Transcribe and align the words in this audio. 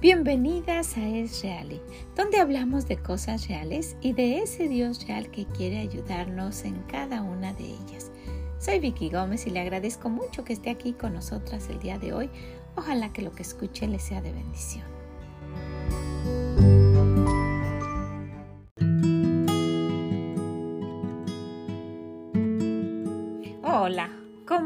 bienvenidas 0.00 0.96
a 0.96 1.08
Es 1.08 1.42
Real, 1.42 1.80
donde 2.14 2.38
hablamos 2.38 2.86
de 2.86 2.96
cosas 2.96 3.48
reales 3.48 3.96
y 4.00 4.12
de 4.12 4.38
ese 4.38 4.68
Dios 4.68 5.04
real 5.08 5.32
que 5.32 5.46
quiere 5.46 5.78
ayudarnos 5.78 6.64
en 6.64 6.76
cada 6.82 7.22
una 7.22 7.52
de 7.54 7.64
ellas. 7.64 8.12
Soy 8.60 8.78
Vicky 8.78 9.10
Gómez 9.10 9.46
y 9.48 9.50
le 9.50 9.58
agradezco 9.58 10.08
mucho 10.10 10.44
que 10.44 10.52
esté 10.52 10.70
aquí 10.70 10.92
con 10.92 11.14
nosotras 11.14 11.68
el 11.70 11.80
día 11.80 11.98
de 11.98 12.12
hoy. 12.12 12.30
Ojalá 12.76 13.12
que 13.12 13.22
lo 13.22 13.32
que 13.32 13.42
escuche 13.42 13.88
le 13.88 13.98
sea 13.98 14.20
de 14.20 14.32
bendición. 14.32 14.91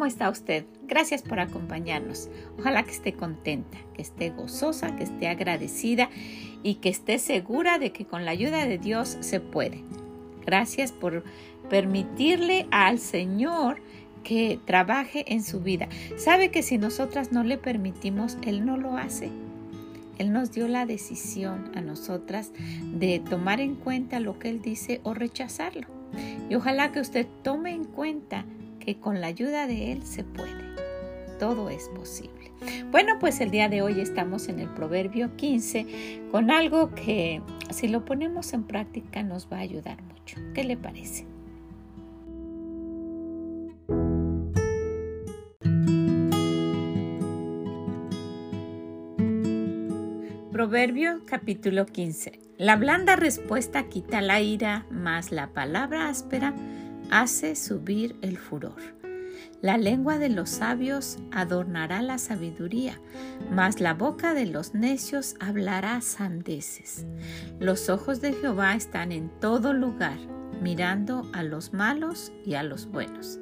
¿Cómo 0.07 0.13
está 0.13 0.31
usted? 0.31 0.65
Gracias 0.85 1.23
por 1.23 1.41
acompañarnos. 1.41 2.29
Ojalá 2.61 2.85
que 2.85 2.93
esté 2.93 3.13
contenta, 3.15 3.77
que 3.93 4.03
esté 4.03 4.31
gozosa, 4.31 4.95
que 4.95 5.03
esté 5.03 5.27
agradecida 5.27 6.11
y 6.63 6.77
que 6.77 6.91
esté 6.91 7.19
segura 7.19 7.81
de 7.81 7.91
que 7.91 8.05
con 8.05 8.25
la 8.25 8.31
ayuda 8.31 8.67
de 8.67 8.79
Dios 8.79 9.17
se 9.19 9.41
puede. 9.41 9.83
Gracias 10.45 10.93
por 10.93 11.25
permitirle 11.69 12.69
al 12.71 13.01
Señor 13.01 13.83
que 14.23 14.61
trabaje 14.65 15.25
en 15.27 15.43
su 15.43 15.59
vida. 15.59 15.89
Sabe 16.17 16.53
que 16.53 16.63
si 16.63 16.79
nosotras 16.79 17.33
no 17.33 17.43
le 17.43 17.59
permitimos, 17.59 18.39
Él 18.43 18.65
no 18.65 18.77
lo 18.77 18.97
hace. 18.97 19.31
Él 20.19 20.33
nos 20.33 20.53
dio 20.53 20.69
la 20.69 20.87
decisión 20.87 21.73
a 21.75 21.81
nosotras 21.81 22.53
de 22.95 23.19
tomar 23.19 23.61
en 23.61 23.75
cuenta 23.75 24.21
lo 24.21 24.39
que 24.39 24.51
Él 24.51 24.63
dice 24.63 25.01
o 25.03 25.15
rechazarlo. 25.15 25.89
Y 26.49 26.55
ojalá 26.55 26.93
que 26.93 27.01
usted 27.01 27.27
tome 27.43 27.73
en 27.73 27.85
cuenta 27.85 28.45
que 28.87 29.01
con 29.01 29.21
la 29.21 29.27
ayuda 29.27 29.67
de 29.67 29.91
Él 29.91 30.05
se 30.05 30.23
puede. 30.23 30.65
Todo 31.41 31.69
es 31.69 31.89
posible. 31.89 32.53
Bueno, 32.93 33.19
pues 33.19 33.41
el 33.41 33.51
día 33.51 33.69
de 33.69 33.83
hoy 33.83 34.01
estamos 34.01 34.49
en 34.49 34.61
el 34.61 34.69
Proverbio 34.69 35.35
15 35.37 36.29
con 36.31 36.53
algo 36.53 36.95
que 36.95 37.43
si 37.71 37.89
lo 37.89 38.05
ponemos 38.05 38.53
en 38.53 38.63
práctica 38.63 39.25
nos 39.25 39.53
va 39.53 39.57
a 39.57 39.61
ayudar 39.61 40.01
mucho. 40.05 40.37
¿Qué 40.55 40.63
le 40.63 40.77
parece? 40.77 41.27
Proverbio 50.53 51.23
capítulo 51.27 51.87
15. 51.87 52.41
La 52.57 52.77
blanda 52.77 53.17
respuesta 53.17 53.89
quita 53.89 54.23
la 54.23 54.41
ira, 54.41 54.87
mas 54.91 55.33
la 55.33 55.49
palabra 55.49 56.09
áspera 56.09 56.55
hace 57.11 57.57
subir 57.57 58.17
el 58.23 58.39
furor. 58.39 58.97
La 59.63 59.79
lengua 59.79 60.19
de 60.19 60.29
los 60.29 60.51
sabios 60.51 61.19
adornará 61.33 62.03
la 62.03 62.19
sabiduría, 62.19 63.01
mas 63.51 63.81
la 63.81 63.95
boca 63.95 64.35
de 64.35 64.47
los 64.47 64.75
necios 64.75 65.35
hablará 65.41 66.01
sandeces. 66.03 67.07
Los 67.59 67.89
ojos 67.89 68.21
de 68.21 68.35
Jehová 68.35 68.75
están 68.75 69.13
en 69.13 69.31
todo 69.41 69.73
lugar, 69.73 70.19
mirando 70.61 71.29
a 71.33 71.43
los 71.43 71.73
malos 71.73 72.33
y 72.45 72.55
a 72.55 72.63
los 72.63 72.87
buenos. 72.87 73.39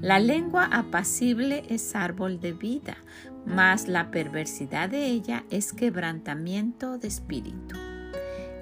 La 0.00 0.20
lengua 0.20 0.64
apacible 0.72 1.64
es 1.68 1.94
árbol 1.94 2.40
de 2.40 2.52
vida, 2.52 2.96
mas 3.44 3.88
la 3.88 4.10
perversidad 4.10 4.88
de 4.88 5.06
ella 5.06 5.44
es 5.50 5.72
quebrantamiento 5.72 6.98
de 6.98 7.08
espíritu. 7.08 7.76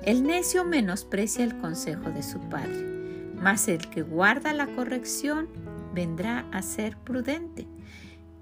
El 0.02 0.22
necio 0.22 0.64
menosprecia 0.64 1.44
el 1.44 1.58
consejo 1.58 2.10
de 2.10 2.22
su 2.22 2.40
padre 2.48 2.89
mas 3.40 3.68
el 3.68 3.88
que 3.90 4.02
guarda 4.02 4.52
la 4.52 4.66
corrección 4.66 5.48
vendrá 5.94 6.46
a 6.52 6.62
ser 6.62 6.96
prudente. 6.96 7.66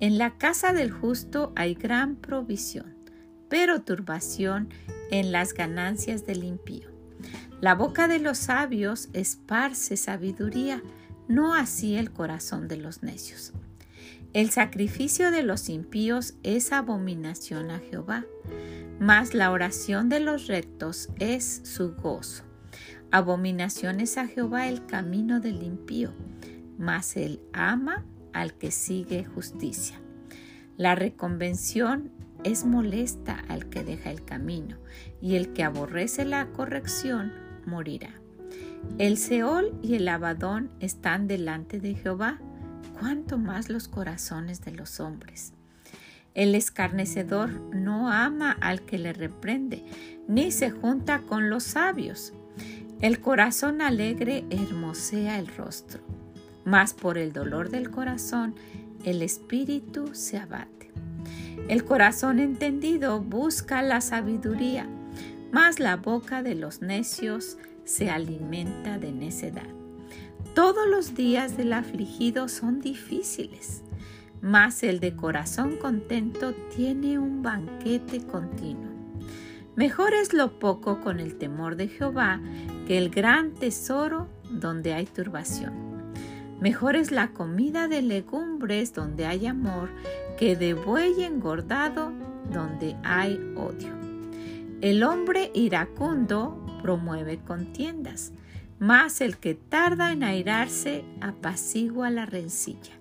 En 0.01 0.19
la 0.19 0.37
casa 0.37 0.73
del 0.73 0.91
justo 0.91 1.53
hay 1.57 1.75
gran 1.75 2.17
provisión, 2.17 2.95
pero 3.49 3.83
turbación 3.83 4.69
en 5.11 5.33
las 5.33 5.55
ganancias 5.55 6.27
del 6.27 6.45
impío. 6.45 6.89
La 7.61 7.75
boca 7.75 8.07
de 8.07 8.19
los 8.19 8.39
sabios 8.39 9.09
esparce 9.13 9.97
sabiduría, 9.97 10.83
no 11.27 11.55
así 11.55 11.97
el 11.97 12.13
corazón 12.13 12.69
de 12.69 12.77
los 12.77 13.03
necios. 13.03 13.53
El 14.35 14.51
sacrificio 14.51 15.31
de 15.31 15.43
los 15.43 15.69
impíos 15.69 16.35
es 16.43 16.73
abominación 16.73 17.71
a 17.71 17.81
Jehová, 17.81 18.27
mas 19.01 19.35
la 19.35 19.51
oración 19.51 20.09
de 20.09 20.21
los 20.21 20.47
rectos 20.47 21.09
es 21.19 21.63
su 21.65 21.95
gozo. 21.95 22.48
Abominación 23.11 24.01
es 24.01 24.19
a 24.19 24.27
Jehová 24.27 24.69
el 24.69 24.85
camino 24.85 25.41
del 25.41 25.63
impío, 25.63 26.13
mas 26.79 27.17
él 27.17 27.41
ama 27.55 28.05
al 28.35 28.53
que 28.55 28.71
sigue 28.71 29.25
justicia. 29.25 29.99
La 30.77 30.95
reconvención 30.95 32.11
es 32.45 32.67
molesta 32.67 33.43
al 33.49 33.71
que 33.71 33.83
deja 33.83 34.11
el 34.11 34.25
camino, 34.25 34.77
y 35.23 35.37
el 35.37 35.55
que 35.55 35.65
aborrece 35.65 36.27
la 36.27 36.49
corrección 36.49 37.33
morirá. 37.65 38.13
El 38.99 39.17
Seol 39.17 39.79
y 39.83 39.95
el 39.95 40.07
Abadón 40.07 40.71
están 40.81 41.27
delante 41.27 41.81
de 41.81 41.95
Jehová, 41.95 42.39
cuanto 43.01 43.39
más 43.39 43.71
los 43.71 43.89
corazones 43.89 44.61
de 44.61 44.73
los 44.73 45.01
hombres. 45.01 45.55
El 46.35 46.55
escarnecedor 46.55 47.51
no 47.75 48.13
ama 48.13 48.53
al 48.53 48.83
que 48.83 48.99
le 48.99 49.13
reprende, 49.13 49.85
ni 50.29 50.53
se 50.53 50.71
junta 50.71 51.23
con 51.23 51.51
los 51.51 51.65
sabios. 51.65 52.35
El 53.01 53.21
corazón 53.21 53.81
alegre 53.81 54.45
hermosea 54.51 55.39
el 55.39 55.47
rostro, 55.47 56.01
mas 56.65 56.95
por 56.95 57.17
el 57.17 57.33
dolor 57.33 57.71
del 57.71 57.91
corazón 57.93 58.57
el 59.05 59.23
espíritu 59.23 60.17
se 60.17 60.37
abate. 60.37 60.91
El 61.69 61.85
corazón 61.85 62.41
entendido 62.41 63.21
busca 63.21 63.83
la 63.83 64.01
sabiduría, 64.01 64.89
mas 65.53 65.79
la 65.79 65.95
boca 65.95 66.43
de 66.43 66.57
los 66.57 66.83
necios 66.83 67.57
se 67.85 68.11
alimenta 68.11 68.99
de 68.99 69.13
necedad. 69.13 69.69
Todos 70.57 70.89
los 70.89 71.15
días 71.15 71.57
del 71.57 71.75
afligido 71.75 72.49
son 72.49 72.81
difíciles, 72.81 73.83
mas 74.43 74.83
el 74.83 74.99
de 74.99 75.15
corazón 75.15 75.77
contento 75.77 76.53
tiene 76.75 77.21
un 77.21 77.43
banquete 77.45 78.27
continuo. 78.27 78.98
Mejor 79.79 80.13
es 80.13 80.33
lo 80.33 80.59
poco 80.59 81.01
con 81.01 81.21
el 81.21 81.39
temor 81.39 81.77
de 81.77 81.87
Jehová 81.87 82.41
que 82.89 82.99
el 82.99 83.11
gran 83.11 83.55
tesoro 83.55 84.27
donde 84.51 84.93
hay 84.93 85.07
turbación. 85.07 85.73
Mejor 86.61 86.97
es 86.97 87.13
la 87.13 87.29
comida 87.29 87.87
de 87.87 88.03
legumbres 88.03 88.93
donde 88.93 89.25
hay 89.25 89.47
amor 89.47 89.91
que 90.37 90.57
de 90.57 90.75
buey 90.75 91.23
engordado 91.23 92.11
donde 92.53 92.97
hay 93.05 93.37
odio. 93.55 93.95
El 94.81 95.05
hombre 95.05 95.53
iracundo 95.55 96.61
promueve 96.83 97.39
contiendas, 97.39 98.33
mas 98.81 99.21
el 99.21 99.37
que 99.37 99.55
tarda 99.55 100.11
en 100.11 100.25
airarse 100.25 101.05
apacigua 101.21 102.11
la 102.11 102.27
rencilla. 102.27 102.99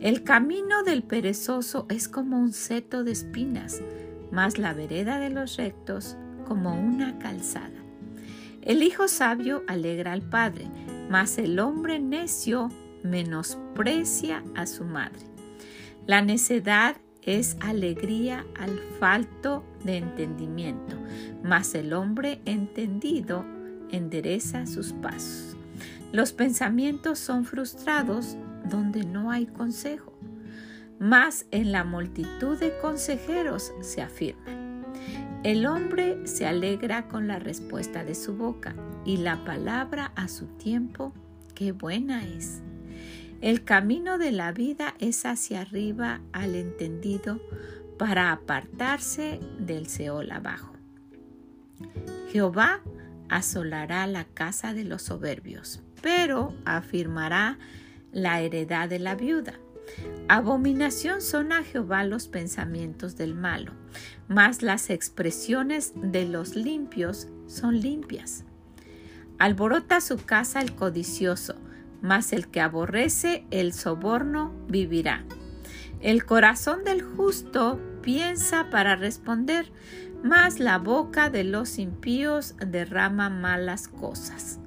El 0.00 0.24
camino 0.24 0.84
del 0.84 1.02
perezoso 1.02 1.84
es 1.90 2.08
como 2.08 2.38
un 2.38 2.54
seto 2.54 3.04
de 3.04 3.12
espinas, 3.12 3.82
mas 4.32 4.58
la 4.58 4.72
vereda 4.72 5.20
de 5.20 5.30
los 5.30 5.56
rectos 5.56 6.16
como 6.48 6.74
una 6.74 7.18
calzada. 7.18 7.68
El 8.62 8.82
hijo 8.82 9.06
sabio 9.06 9.62
alegra 9.68 10.12
al 10.12 10.22
padre, 10.22 10.66
mas 11.08 11.38
el 11.38 11.58
hombre 11.58 12.00
necio 12.00 12.68
menosprecia 13.04 14.42
a 14.54 14.66
su 14.66 14.84
madre. 14.84 15.20
La 16.06 16.22
necedad 16.22 16.96
es 17.22 17.56
alegría 17.60 18.44
al 18.58 18.80
falto 18.98 19.64
de 19.84 19.98
entendimiento, 19.98 20.96
mas 21.44 21.74
el 21.74 21.92
hombre 21.92 22.40
entendido 22.44 23.44
endereza 23.90 24.66
sus 24.66 24.92
pasos. 24.92 25.56
Los 26.12 26.32
pensamientos 26.32 27.18
son 27.18 27.44
frustrados 27.44 28.36
donde 28.68 29.04
no 29.04 29.30
hay 29.30 29.46
consejo 29.46 30.11
más 31.02 31.46
en 31.50 31.72
la 31.72 31.82
multitud 31.82 32.56
de 32.56 32.78
consejeros 32.78 33.72
se 33.80 34.02
afirman. 34.02 34.84
El 35.42 35.66
hombre 35.66 36.28
se 36.28 36.46
alegra 36.46 37.08
con 37.08 37.26
la 37.26 37.40
respuesta 37.40 38.04
de 38.04 38.14
su 38.14 38.36
boca 38.36 38.76
y 39.04 39.16
la 39.16 39.44
palabra 39.44 40.12
a 40.14 40.28
su 40.28 40.46
tiempo, 40.46 41.12
qué 41.56 41.72
buena 41.72 42.24
es. 42.24 42.62
El 43.40 43.64
camino 43.64 44.16
de 44.16 44.30
la 44.30 44.52
vida 44.52 44.94
es 45.00 45.26
hacia 45.26 45.62
arriba 45.62 46.20
al 46.32 46.54
entendido 46.54 47.40
para 47.98 48.30
apartarse 48.30 49.40
del 49.58 49.88
Seol 49.88 50.30
abajo. 50.30 50.72
Jehová 52.30 52.80
asolará 53.28 54.06
la 54.06 54.24
casa 54.24 54.72
de 54.72 54.84
los 54.84 55.02
soberbios, 55.02 55.82
pero 56.00 56.54
afirmará 56.64 57.58
la 58.12 58.40
heredad 58.40 58.88
de 58.88 59.00
la 59.00 59.16
viuda. 59.16 59.54
Abominación 60.28 61.20
son 61.20 61.52
a 61.52 61.62
Jehová 61.62 62.04
los 62.04 62.28
pensamientos 62.28 63.16
del 63.16 63.34
malo, 63.34 63.72
mas 64.28 64.62
las 64.62 64.90
expresiones 64.90 65.92
de 65.96 66.26
los 66.26 66.56
limpios 66.56 67.28
son 67.46 67.80
limpias. 67.80 68.44
Alborota 69.38 70.00
su 70.00 70.16
casa 70.18 70.60
el 70.60 70.74
codicioso, 70.74 71.56
mas 72.00 72.32
el 72.32 72.48
que 72.48 72.60
aborrece 72.60 73.44
el 73.50 73.72
soborno 73.72 74.52
vivirá. 74.68 75.24
El 76.00 76.24
corazón 76.24 76.84
del 76.84 77.02
justo 77.02 77.80
piensa 78.02 78.70
para 78.70 78.96
responder, 78.96 79.70
mas 80.22 80.58
la 80.58 80.78
boca 80.78 81.30
de 81.30 81.44
los 81.44 81.78
impíos 81.78 82.54
derrama 82.58 83.30
malas 83.30 83.88
cosas. 83.88 84.58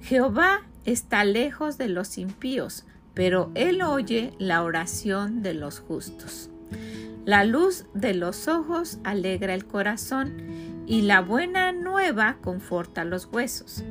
Jehová 0.00 0.62
está 0.84 1.24
lejos 1.24 1.78
de 1.78 1.88
los 1.88 2.18
impíos, 2.18 2.84
pero 3.14 3.50
él 3.54 3.82
oye 3.82 4.32
la 4.38 4.62
oración 4.62 5.42
de 5.42 5.54
los 5.54 5.78
justos. 5.80 6.50
La 7.24 7.44
luz 7.44 7.86
de 7.94 8.12
los 8.12 8.48
ojos 8.48 8.98
alegra 9.02 9.54
el 9.54 9.64
corazón 9.64 10.34
y 10.86 11.02
la 11.02 11.20
buena 11.20 11.72
nueva 11.72 12.36
conforta 12.42 13.04
los 13.04 13.28
huesos. 13.32 13.82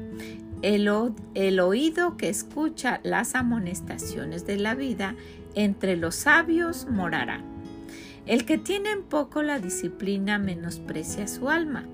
El, 0.61 0.89
el, 1.33 1.59
oído 1.59 2.15
que 2.15 2.29
escucha 2.29 2.99
las 3.03 3.35
amonestaciones 3.35 4.45
de 4.45 4.57
la 4.57 4.75
vida 4.75 5.15
entre 5.55 5.97
los 5.97 6.15
sabios 6.15 6.87
morará. 6.89 7.41
El 8.25 8.45
que 8.45 8.57
tiene 8.57 8.91
en 8.91 9.03
poco 9.03 9.41
la 9.41 9.59
disciplina 9.59 10.37
menosprecia 10.37 11.27
su 11.27 11.49
alma, 11.49 11.85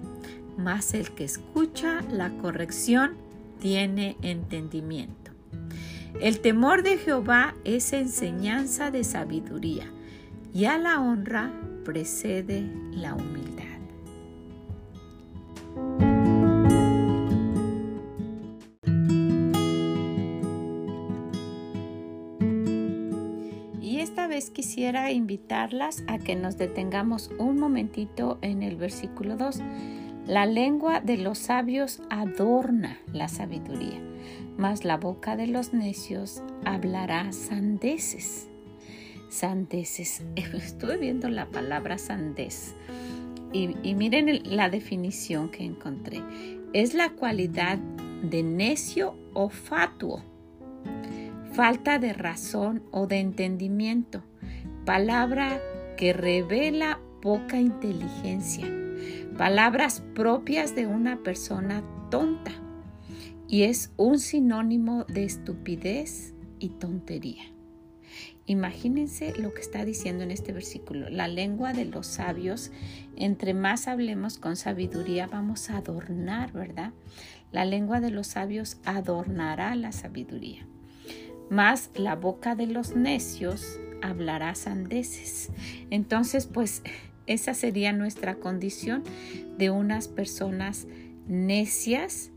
mas 0.58 0.94
el 0.94 1.12
que 1.12 1.24
escucha 1.24 2.02
la 2.12 2.30
corrección 2.38 3.14
tiene 3.60 4.18
entendimiento. 4.22 5.32
El 6.20 6.42
temor 6.42 6.84
de 6.84 6.98
Jehová 6.98 7.56
es 7.64 7.94
enseñanza 7.94 8.92
de 8.92 9.04
sabiduría, 9.04 9.92
y 10.54 10.66
a 10.66 10.78
la 10.78 11.00
honra 11.00 11.52
precede 11.86 12.70
la 12.92 13.14
humildad. 13.16 13.66
Y 23.82 24.02
esta 24.02 24.28
vez 24.28 24.50
quisiera 24.50 25.12
invitarlas 25.12 26.04
a 26.08 26.20
que 26.20 26.36
nos 26.36 26.58
detengamos 26.58 27.32
un 27.38 27.60
momentito 27.60 28.40
en 28.42 28.62
el 28.62 28.76
versículo 28.76 29.38
2 29.38 29.62
la 30.30 30.46
lengua 30.46 31.02
de 31.02 31.18
los 31.18 31.40
sabios 31.40 32.04
adorna 32.12 33.00
la 33.12 33.28
sabiduría, 33.28 34.00
mas 34.60 34.86
la 34.86 34.96
boca 34.96 35.36
de 35.36 35.48
los 35.48 35.74
necios 35.74 36.44
hablará 36.66 37.32
sandeces. 37.32 38.48
Sandeces. 39.30 40.24
Estuve 40.36 40.98
viendo 40.98 41.30
la 41.30 41.48
palabra 41.48 41.98
sandez 41.98 42.76
y, 43.52 43.76
y 43.82 43.96
miren 43.96 44.56
la 44.56 44.70
definición 44.70 45.50
que 45.50 45.64
encontré. 45.66 46.22
Es 46.74 46.94
la 46.94 47.10
cualidad 47.10 47.80
de 48.22 48.44
necio 48.44 49.16
o 49.34 49.50
fatuo, 49.50 50.22
falta 51.54 51.98
de 51.98 52.14
razón 52.14 52.84
o 52.92 53.08
de 53.08 53.18
entendimiento, 53.18 54.22
palabra 54.86 55.60
que 55.98 56.14
revela 56.14 57.00
poca 57.20 57.60
inteligencia 57.60 58.68
palabras 59.38 60.04
propias 60.16 60.76
de 60.76 60.88
una 60.88 61.24
persona 61.24 61.84
tonta 62.10 62.52
y 63.48 63.64
es 63.64 63.92
un 63.98 64.20
sinónimo 64.20 65.06
de 65.06 65.24
estupidez 65.24 66.34
y 66.60 66.70
tontería. 66.70 67.44
Imagínense 68.46 69.34
lo 69.38 69.54
que 69.54 69.62
está 69.62 69.86
diciendo 69.86 70.24
en 70.24 70.32
este 70.32 70.54
versículo. 70.54 71.10
La 71.10 71.28
lengua 71.28 71.72
de 71.72 71.86
los 71.86 72.08
sabios, 72.08 72.72
entre 73.16 73.54
más 73.54 73.88
hablemos 73.88 74.40
con 74.40 74.56
sabiduría, 74.56 75.28
vamos 75.28 75.70
a 75.70 75.78
adornar, 75.78 76.52
¿verdad? 76.52 76.92
La 77.52 77.64
lengua 77.66 78.00
de 78.00 78.10
los 78.10 78.28
sabios 78.28 78.78
adornará 78.86 79.76
la 79.76 79.92
sabiduría. 79.92 80.66
Más 81.52 81.92
la 81.96 82.16
boca 82.16 82.56
de 82.56 82.68
los 82.68 82.96
necios 82.96 83.80
hablará 84.02 84.56
sandeces. 84.56 85.50
Entonces, 85.90 86.48
pues 86.48 86.84
esa 87.30 87.54
sería 87.54 87.94
nuestra 87.94 88.36
condición 88.36 89.04
de 89.58 89.70
unas 89.70 90.08
personas 90.08 90.88
necias, 91.28 92.32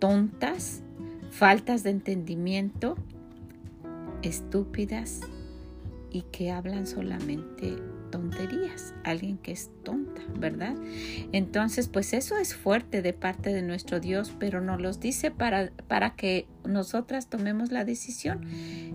tontas, 0.00 0.82
faltas 1.30 1.84
de 1.84 1.90
entendimiento, 1.90 2.96
estúpidas 4.22 5.20
y 6.10 6.22
que 6.32 6.50
hablan 6.50 6.86
solamente 6.86 7.76
tonterías, 8.10 8.94
alguien 9.04 9.38
que 9.38 9.52
es 9.52 9.70
tonta, 9.84 10.22
¿verdad? 10.38 10.74
Entonces, 11.32 11.88
pues 11.88 12.12
eso 12.12 12.36
es 12.38 12.54
fuerte 12.54 13.02
de 13.02 13.12
parte 13.12 13.52
de 13.52 13.62
nuestro 13.62 14.00
Dios, 14.00 14.34
pero 14.38 14.60
nos 14.60 14.80
los 14.80 14.98
dice 14.98 15.30
para, 15.30 15.70
para 15.86 16.16
que 16.16 16.46
nosotras 16.64 17.28
tomemos 17.28 17.70
la 17.70 17.84
decisión. 17.84 18.40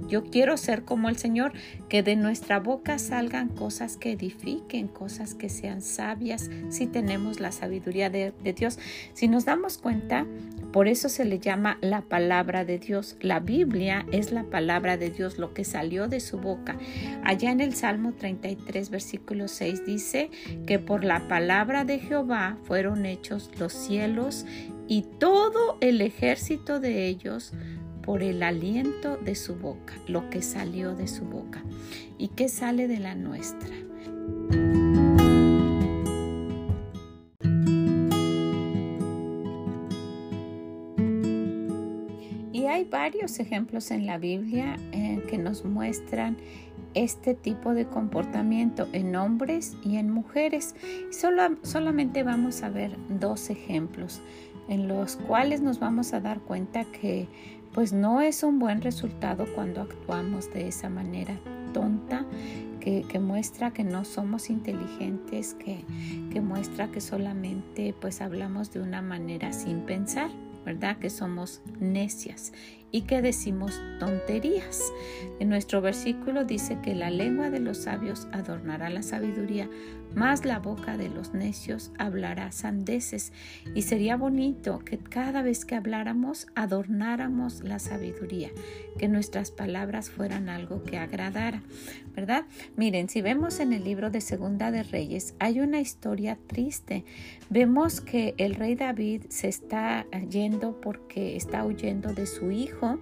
Yo 0.08 0.24
quiero 0.24 0.58
ser 0.58 0.84
como 0.84 1.08
el 1.08 1.18
Señor, 1.18 1.54
que 1.88 2.04
de 2.04 2.16
nuestra 2.16 2.60
boca 2.60 3.00
salgan 3.00 3.50
cosas 3.50 3.96
que 3.96 4.12
edifiquen, 4.12 4.88
cosas 4.88 5.36
que 5.36 5.50
sean 5.50 5.82
sabias, 5.82 6.50
si 6.70 6.88
tenemos 6.88 7.40
la 7.40 7.52
sabiduría 7.52 8.10
de, 8.10 8.34
de 8.44 8.54
Dios. 8.54 8.80
Si 9.14 9.28
nos 9.28 9.46
damos 9.46 9.78
cuenta, 9.78 10.26
por 10.72 10.88
eso 10.88 11.10
se 11.10 11.26
le 11.26 11.40
llama 11.40 11.78
la 11.82 12.02
palabra 12.02 12.66
de 12.66 12.78
Dios. 12.80 13.18
La 13.22 13.40
Biblia 13.40 14.06
es 14.12 14.32
la 14.32 14.44
palabra 14.44 14.98
de 14.98 15.10
Dios, 15.10 15.38
lo 15.38 15.54
que 15.54 15.64
salió 15.64 16.08
de 16.08 16.20
su 16.20 16.38
boca. 16.38 16.78
Allá 17.24 17.52
en 17.52 17.60
el 17.60 17.74
Salmo 17.76 18.14
33, 18.14 18.90
versículo 18.90 19.48
6 19.48 19.86
dice 19.86 20.30
que 20.66 20.79
por 20.82 21.04
la 21.04 21.28
palabra 21.28 21.86
de 21.86 22.00
Jehová 22.00 22.58
fueron 22.64 23.06
hechos 23.06 23.50
los 23.60 23.74
cielos 23.74 24.46
y 24.88 25.04
todo 25.20 25.78
el 25.82 26.02
ejército 26.02 26.80
de 26.80 27.08
ellos 27.08 27.54
por 28.02 28.24
el 28.24 28.42
aliento 28.42 29.18
de 29.18 29.36
su 29.36 29.56
boca, 29.56 29.94
lo 30.08 30.30
que 30.30 30.42
salió 30.42 30.96
de 30.96 31.08
su 31.08 31.26
boca. 31.26 31.64
¿Y 32.18 32.30
qué 32.30 32.50
sale 32.50 32.88
de 32.88 33.00
la 33.00 33.16
nuestra? 33.16 33.70
Hay 42.80 42.86
varios 42.86 43.40
ejemplos 43.40 43.92
en 43.92 44.06
la 44.06 44.18
Biblia 44.18 44.78
eh, 44.94 45.22
que 45.30 45.38
nos 45.38 45.66
muestran 45.66 46.38
este 46.94 47.34
tipo 47.34 47.74
de 47.74 47.86
comportamiento 47.86 48.88
en 48.94 49.18
hombres 49.18 49.76
y 49.84 49.98
en 49.98 50.10
mujeres. 50.10 50.76
Solo, 51.12 51.58
solamente 51.62 52.24
vamos 52.24 52.64
a 52.64 52.70
ver 52.70 52.96
dos 53.10 53.50
ejemplos 53.50 54.22
en 54.70 54.88
los 54.88 55.18
cuales 55.18 55.62
nos 55.62 55.80
vamos 55.80 56.14
a 56.14 56.22
dar 56.22 56.40
cuenta 56.40 56.86
que 56.86 57.28
pues 57.74 57.92
no 57.92 58.22
es 58.22 58.44
un 58.44 58.60
buen 58.60 58.82
resultado 58.82 59.46
cuando 59.54 59.82
actuamos 59.82 60.52
de 60.54 60.70
esa 60.70 60.90
manera 60.90 61.38
tonta 61.74 62.26
que, 62.80 63.20
muestra 63.20 63.72
que 63.72 63.84
no 63.84 64.06
somos 64.06 64.50
inteligentes, 64.50 65.54
que, 65.54 65.84
que 66.32 66.40
muestra 66.40 66.90
que 66.90 67.02
solamente 67.02 67.94
pues 68.00 68.22
hablamos 68.22 68.72
de 68.72 68.80
una 68.80 69.02
manera 69.02 69.52
sin 69.52 69.82
pensar. 69.82 70.32
¿Verdad? 70.70 70.98
Que 71.00 71.10
somos 71.10 71.64
necias 71.80 72.54
y 72.92 73.02
que 73.02 73.24
decimos 73.24 73.82
tonterías. 74.00 74.84
En 75.40 75.50
nuestro 75.50 75.82
versículo 75.82 76.46
dice 76.46 76.78
que 76.84 76.94
la 76.94 77.10
lengua 77.10 77.50
de 77.50 77.60
los 77.60 77.80
sabios 77.80 78.28
adornará 78.32 78.92
la 78.92 79.02
sabiduría, 79.02 79.68
más 80.16 80.46
la 80.46 80.60
boca 80.60 80.98
de 80.98 81.10
los 81.10 81.34
necios 81.34 81.92
hablará 81.98 82.52
sandeces. 82.52 83.32
Y 83.76 83.84
sería 83.84 84.18
bonito 84.18 84.80
que 84.80 84.98
cada 84.98 85.42
vez 85.42 85.66
que 85.66 85.76
habláramos 85.76 86.48
adornáramos 86.56 87.64
la 87.64 87.80
sabiduría, 87.80 88.50
que 88.98 89.08
nuestras 89.08 89.52
palabras 89.52 90.10
fueran 90.10 90.50
algo 90.50 90.84
que 90.84 90.98
agradara, 90.98 91.62
¿verdad? 92.16 92.46
Miren, 92.76 93.10
si 93.10 93.22
vemos 93.22 93.60
en 93.60 93.74
el 93.74 93.84
libro 93.84 94.10
de 94.10 94.22
Segunda 94.22 94.72
de 94.72 94.84
Reyes, 94.84 95.36
hay 95.40 95.60
una 95.60 95.80
historia 95.80 96.38
triste. 96.48 97.06
Vemos 97.50 98.02
que 98.02 98.36
el 98.38 98.56
rey 98.56 98.76
David 98.76 99.24
se 99.30 99.48
está 99.48 100.06
yendo 100.30 100.80
porque 100.82 101.36
está 101.36 101.66
huyendo 101.66 102.14
de 102.14 102.26
su 102.26 102.52
hijo 102.52 103.00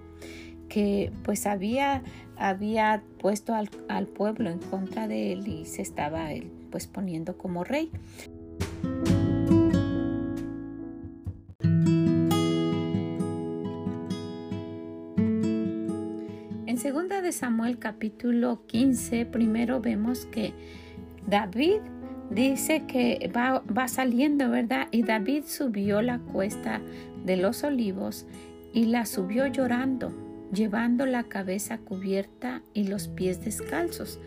que 0.68 1.12
pues 1.22 1.46
había, 1.46 2.02
había 2.36 3.02
puesto 3.18 3.54
al, 3.54 3.70
al, 3.88 4.06
pueblo 4.06 4.50
en 4.50 4.58
contra 4.58 5.08
de 5.08 5.32
él 5.32 5.48
y 5.48 5.64
se 5.64 5.82
estaba 5.82 6.32
él 6.32 6.50
pues 6.70 6.86
poniendo 6.86 7.36
como 7.36 7.64
rey. 7.64 7.90
En 16.66 16.76
segunda 16.76 17.22
de 17.22 17.32
Samuel 17.32 17.78
capítulo 17.78 18.64
15 18.66 19.26
primero 19.26 19.80
vemos 19.80 20.26
que 20.26 20.52
David 21.26 21.80
dice 22.30 22.84
que 22.86 23.30
va, 23.34 23.60
va 23.60 23.88
saliendo, 23.88 24.50
¿verdad? 24.50 24.88
Y 24.90 25.02
David 25.02 25.44
subió 25.46 26.02
la 26.02 26.18
cuesta 26.18 26.80
de 27.24 27.36
los 27.36 27.64
olivos 27.64 28.26
y 28.72 28.86
la 28.86 29.06
subió 29.06 29.46
llorando, 29.46 30.12
llevando 30.52 31.06
la 31.06 31.24
cabeza 31.24 31.78
cubierta 31.78 32.62
y 32.74 32.84
los 32.84 33.08
pies 33.08 33.44
descalzos. 33.44 34.18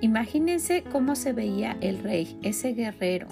Imagínense 0.00 0.84
cómo 0.84 1.16
se 1.16 1.32
veía 1.32 1.76
el 1.80 1.98
rey, 1.98 2.38
ese 2.42 2.72
guerrero, 2.72 3.26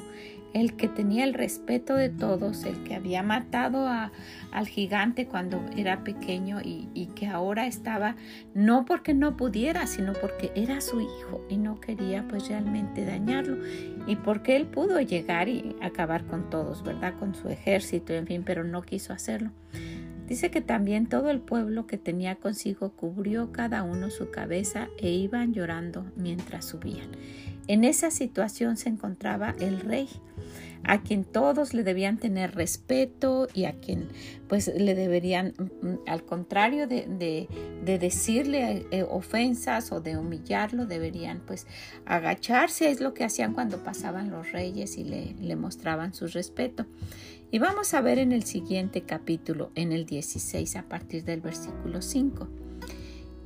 el 0.53 0.75
que 0.75 0.89
tenía 0.89 1.25
el 1.25 1.35
respeto 1.35 1.95
de 1.95 2.09
todos, 2.09 2.65
el 2.65 2.83
que 2.83 2.95
había 2.95 3.23
matado 3.23 3.87
a, 3.87 4.11
al 4.53 4.67
gigante 4.67 5.27
cuando 5.27 5.61
era 5.77 6.03
pequeño 6.03 6.61
y, 6.63 6.89
y, 6.95 7.07
que 7.09 7.27
ahora 7.27 7.67
estaba 7.67 8.17
no 8.55 8.85
porque 8.85 9.13
no 9.13 9.37
pudiera, 9.37 9.87
sino 9.87 10.15
porque 10.15 10.51
era 10.55 10.81
su 10.81 11.01
hijo 11.01 11.45
y 11.51 11.59
no 11.59 11.79
quería 11.79 12.27
pues 12.27 12.49
realmente 12.49 13.05
dañarlo 13.05 13.59
y 14.07 14.17
porque 14.17 14.57
él 14.57 14.67
pudo 14.67 14.99
llegar 15.01 15.49
y 15.49 15.77
acabar 15.83 16.25
con 16.25 16.49
todos, 16.49 16.83
¿verdad? 16.83 17.15
Con 17.19 17.35
su 17.35 17.49
ejército, 17.49 18.15
en 18.15 18.27
fin, 18.27 18.43
pero 18.45 18.65
no 18.65 18.83
quiso 18.83 19.13
hacerlo. 19.13 19.51
Dice 20.27 20.51
que 20.51 20.61
también 20.61 21.07
todo 21.07 21.31
el 21.31 21.41
pueblo 21.41 21.87
que 21.87 21.99
tenía 21.99 22.35
consigo 22.37 22.91
cubrió 22.91 23.53
cada 23.53 23.83
uno 23.85 24.11
su 24.11 24.31
cabeza 24.31 24.89
e 24.99 25.11
iban 25.11 25.55
llorando 25.55 26.05
mientras 26.17 26.65
subían. 26.65 27.09
En 27.69 27.85
esa 27.85 28.11
situación 28.11 28.77
se 28.77 28.89
encontraba 28.89 29.55
el 29.59 29.81
rey, 29.81 30.09
a 30.85 31.03
quien 31.03 31.25
todos 31.25 31.75
le 31.75 31.83
debían 31.83 32.17
tener 32.17 32.55
respeto 32.55 33.49
y 33.55 33.65
a 33.65 33.73
quien 33.73 34.09
pues 34.49 34.71
le 34.77 34.95
deberían, 34.95 35.53
mm, 35.59 35.87
mm, 35.87 35.99
al 36.07 36.25
contrario 36.25 36.87
de, 36.87 37.49
decirle 37.85 38.87
eh, 38.91 39.05
ofensas 39.09 39.91
o 39.91 40.01
de 40.01 40.17
humillarlo, 40.17 40.87
deberían 40.87 41.41
pues 41.41 41.67
agacharse, 42.05 42.91
es 42.91 43.01
lo 43.01 43.15
que 43.15 43.25
hacían 43.25 43.53
cuando 43.53 43.83
pasaban 43.83 44.31
los 44.31 44.53
reyes 44.53 44.97
y 44.97 45.05
le 45.05 45.57
mostraban 45.57 46.15
su 46.15 46.29
respeto. 46.29 46.87
Y 47.51 47.59
vamos 47.61 47.95
a 47.95 48.01
ver 48.01 48.19
en 48.19 48.33
el 48.33 48.43
siguiente 48.43 49.03
capítulo, 49.03 49.71
en 49.77 49.93
el 49.93 50.05
16, 50.05 50.77
a 50.77 50.83
partir 50.83 51.25
del 51.25 51.41
versículo 51.41 52.03
5. 52.03 52.49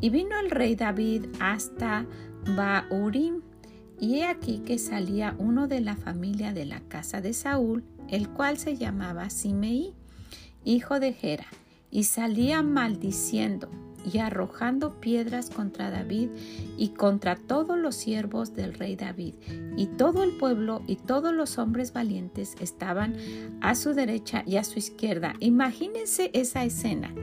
Y 0.00 0.09
vino 0.09 0.38
el 0.40 0.50
rey 0.50 0.75
David 0.75 1.26
hasta 1.38 2.07
Baurim, 2.57 3.42
y 4.00 4.21
he 4.21 4.26
aquí 4.26 4.61
que 4.61 4.78
salía 4.78 5.37
uno 5.38 5.69
de 5.69 5.83
la 5.83 5.97
familia 5.97 6.54
de 6.54 6.64
la 6.64 6.80
casa 6.80 7.21
de 7.21 7.35
Saúl, 7.35 7.85
el 8.09 8.30
cual 8.30 8.57
se 8.57 8.78
llamaba 8.78 9.28
Simeí, 9.28 9.92
hijo 10.64 10.99
de 10.99 11.12
Gera, 11.12 11.47
y 11.90 12.04
salía 12.04 12.62
maldiciendo 12.62 13.69
y 14.04 14.19
arrojando 14.19 15.00
piedras 15.00 15.50
contra 15.50 15.90
David 15.90 16.30
y 16.76 16.90
contra 16.90 17.37
todos 17.37 17.78
los 17.78 17.95
siervos 17.95 18.54
del 18.54 18.75
rey 18.75 18.97
David. 18.97 19.35
Y 19.76 19.87
todo 19.87 20.23
el 20.23 20.37
pueblo 20.37 20.83
y 20.87 20.97
todos 20.97 21.33
los 21.33 21.59
hombres 21.59 21.92
valientes 21.92 22.57
estaban 22.61 23.16
a 23.61 23.75
su 23.75 23.95
derecha 23.95 24.42
y 24.47 24.57
a 24.57 24.64
su 24.64 24.78
izquierda. 24.78 25.35
Imagínense 25.40 26.30
esa 26.33 26.64
escena 26.64 27.14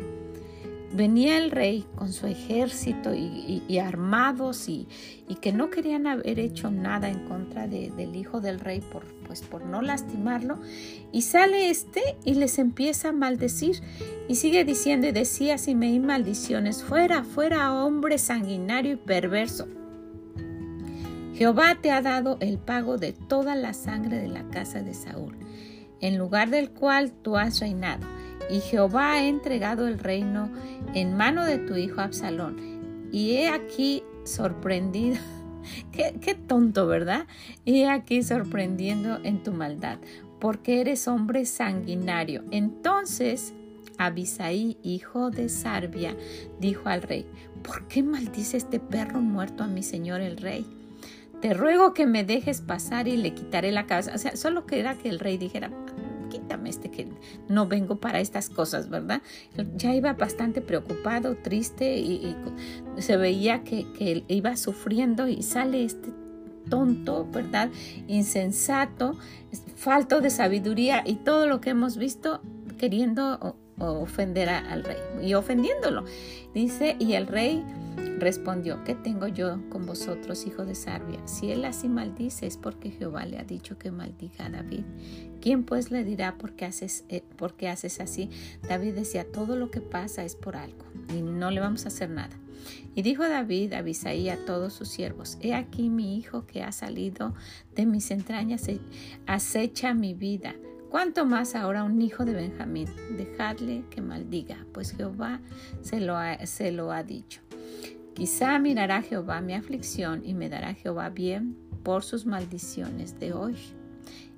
venía 0.98 1.38
el 1.38 1.52
rey 1.52 1.86
con 1.96 2.12
su 2.12 2.28
ejército 2.28 3.14
y, 3.14 3.80
armados 3.80 4.68
y, 4.68 4.88
que 5.40 5.54
no 5.54 5.70
querían 5.70 6.08
haber 6.08 6.40
hecho 6.40 6.72
nada 6.72 7.10
en 7.10 7.20
contra 7.28 7.68
del 7.68 8.16
hijo 8.16 8.42
del 8.42 8.60
rey 8.60 8.82
por, 8.82 9.06
pues, 9.26 9.42
por 9.44 9.64
no 9.64 9.82
lastimarlo. 9.82 10.60
Y 11.14 11.22
sale 11.22 11.70
este 11.70 12.02
y 12.26 12.34
les 12.34 12.58
empieza 12.60 13.10
a 13.10 13.14
maldecir 13.14 13.82
y 14.28 14.36
sigue 14.36 14.66
diciendo 14.66 15.08
y 15.08 15.12
decía 15.12 15.58
Simeí 15.58 16.00
maldiciones, 16.00 16.84
fuera, 16.84 17.24
fuera 17.24 17.74
hombre 17.74 18.18
sanguinario 18.18 18.94
y 18.94 18.98
perverso. 18.98 19.68
Jehová 21.36 21.78
te 21.80 21.92
ha 21.92 22.02
dado 22.02 22.38
el 22.40 22.58
pago 22.58 22.98
de 22.98 23.14
toda 23.14 23.56
la 23.56 23.74
sangre 23.74 24.18
de 24.18 24.28
la 24.28 24.50
casa 24.50 24.82
de 24.82 24.96
Saúl, 24.96 25.38
en 26.02 26.18
lugar 26.18 26.50
del 26.50 26.72
cual 26.72 27.12
tú 27.12 27.38
has 27.38 27.60
reinado 27.60 28.17
y 28.50 28.60
Jehová 28.60 29.14
ha 29.14 29.24
entregado 29.26 29.88
el 29.88 30.00
reino 30.00 30.52
en 30.94 31.16
mano 31.16 31.46
de 31.46 31.58
tu 31.58 31.76
hijo 31.76 32.02
Absalón. 32.02 33.10
Y 33.12 33.32
he 33.32 33.50
aquí 33.50 34.04
sorprendido. 34.24 35.18
Qué, 35.92 36.36
tonto, 36.48 36.88
¿verdad? 36.88 37.26
He 37.66 37.88
aquí 37.88 38.24
sorprendiendo 38.24 39.20
en 39.24 39.44
tu 39.44 39.52
maldad, 39.52 39.98
porque 40.40 40.82
eres 40.82 41.08
hombre 41.08 41.46
sanguinario. 41.46 42.44
Entonces 42.52 43.54
Abisaí, 43.98 44.78
hijo 44.84 45.32
de 45.32 45.50
Sarbia, 45.50 46.16
dijo 46.60 46.88
al 46.88 47.02
rey, 47.02 47.26
¿por 47.64 47.88
qué 47.88 48.04
maldice 48.04 48.58
este 48.58 48.80
perro 48.80 49.22
muerto 49.22 49.64
a 49.64 49.68
mi 49.68 49.82
señor 49.82 50.22
el 50.22 50.38
rey? 50.38 50.66
Te 51.42 51.54
ruego 51.54 51.94
que 51.94 52.06
me 52.06 52.24
dejes 52.24 52.62
pasar 52.62 53.08
y 53.08 53.18
le 53.18 53.34
quitaré 53.34 53.72
la 53.72 53.86
cabeza. 53.86 54.14
O 54.16 54.18
sea, 54.18 54.36
solo 54.36 54.66
queda 54.66 54.98
que 54.98 55.10
el 55.10 55.20
rey 55.20 55.38
dijera, 55.38 55.72
quítame 56.30 56.70
este 56.70 56.90
que 56.90 57.08
no 57.48 57.68
vengo 57.68 57.98
para 57.98 58.20
estas 58.20 58.50
cosas, 58.50 58.90
¿verdad? 58.90 59.22
Ya 59.76 59.94
iba 59.94 60.14
bastante 60.14 60.62
preocupado, 60.62 61.36
triste 61.36 61.98
y, 61.98 62.36
se 62.98 63.18
veía 63.18 63.64
que, 63.64 63.86
que 63.94 64.24
iba 64.28 64.56
sufriendo 64.56 65.28
y 65.28 65.44
sale 65.44 65.84
este 65.84 66.12
tonto, 66.70 67.28
¿verdad? 67.32 67.70
Insensato, 68.08 69.18
falto 69.76 70.22
de 70.22 70.30
sabiduría 70.30 71.04
y 71.06 71.16
todo 71.16 71.48
lo 71.48 71.62
que 71.62 71.72
hemos 71.72 71.98
visto 71.98 72.42
queriendo 72.78 73.58
ofender 73.80 74.50
al 74.50 74.84
rey 74.84 74.98
y 75.22 75.34
ofendiéndolo. 75.34 76.06
Dice, 76.54 76.96
y 77.00 77.14
el 77.14 77.28
rey 77.28 77.64
respondió, 78.18 78.84
¿qué 78.84 78.96
tengo 78.96 79.28
yo 79.28 79.60
con 79.70 79.86
vosotros, 79.86 80.46
hijo 80.48 80.66
de 80.66 80.76
Sarbia? 80.76 81.20
Si 81.26 81.52
él 81.52 81.66
así 81.66 81.88
maldice 81.88 82.48
es 82.48 82.58
porque 82.58 82.92
Jehová 82.92 83.26
le 83.26 83.38
ha 83.38 83.44
dicho 83.44 83.78
que 83.78 83.92
maldiga 83.92 84.46
a 84.46 84.50
David. 84.50 84.84
¿Quién 85.42 85.64
pues 85.64 85.92
le 85.92 86.04
dirá 86.04 86.38
por 86.38 86.54
qué 86.54 86.66
haces, 86.66 87.06
eh, 87.10 87.24
por 87.38 87.54
qué 87.54 87.70
haces 87.70 88.00
así? 88.00 88.30
David 88.68 88.96
decía, 88.96 89.32
todo 89.32 89.56
lo 89.56 89.70
que 89.70 89.82
pasa 89.82 90.24
es 90.24 90.36
por 90.36 90.58
algo 90.58 90.86
y 91.16 91.22
no 91.22 91.52
le 91.52 91.60
vamos 91.60 91.86
a 91.86 91.90
hacer 91.90 92.10
nada. 92.10 92.36
Y 92.96 93.04
dijo 93.04 93.28
David 93.28 93.74
a 93.74 93.80
a 93.80 94.46
todos 94.46 94.74
sus 94.74 94.90
siervos, 94.90 95.38
He 95.42 95.54
aquí 95.54 95.90
mi 95.90 96.18
hijo 96.18 96.48
que 96.48 96.64
ha 96.64 96.72
salido 96.72 97.36
de 97.76 97.86
mis 97.86 98.10
entrañas, 98.10 98.68
acecha 99.28 99.94
mi 99.94 100.16
vida 100.16 100.56
¿Cuánto 100.90 101.26
más 101.26 101.54
ahora 101.54 101.84
un 101.84 102.02
hijo 102.02 102.24
de 102.24 102.34
Benjamín? 102.34 102.88
Dejadle 103.18 103.84
que 103.90 104.02
maldiga, 104.02 104.66
pues 104.72 104.92
Jehová 104.92 105.42
se 105.82 106.00
lo 106.00 106.16
ha, 106.16 107.04
dicho. 107.04 107.42
Quizá 108.14 108.58
mirará 108.58 109.02
Jehová 109.02 109.42
mi 109.42 109.54
aflicción 109.54 110.24
y 110.24 110.34
me 110.34 110.50
dará 110.50 110.74
Jehová 110.74 111.10
bien 111.10 111.58
por 111.84 112.04
sus 112.04 112.26
maldiciones 112.26 113.20
de 113.20 113.34
hoy 113.34 113.58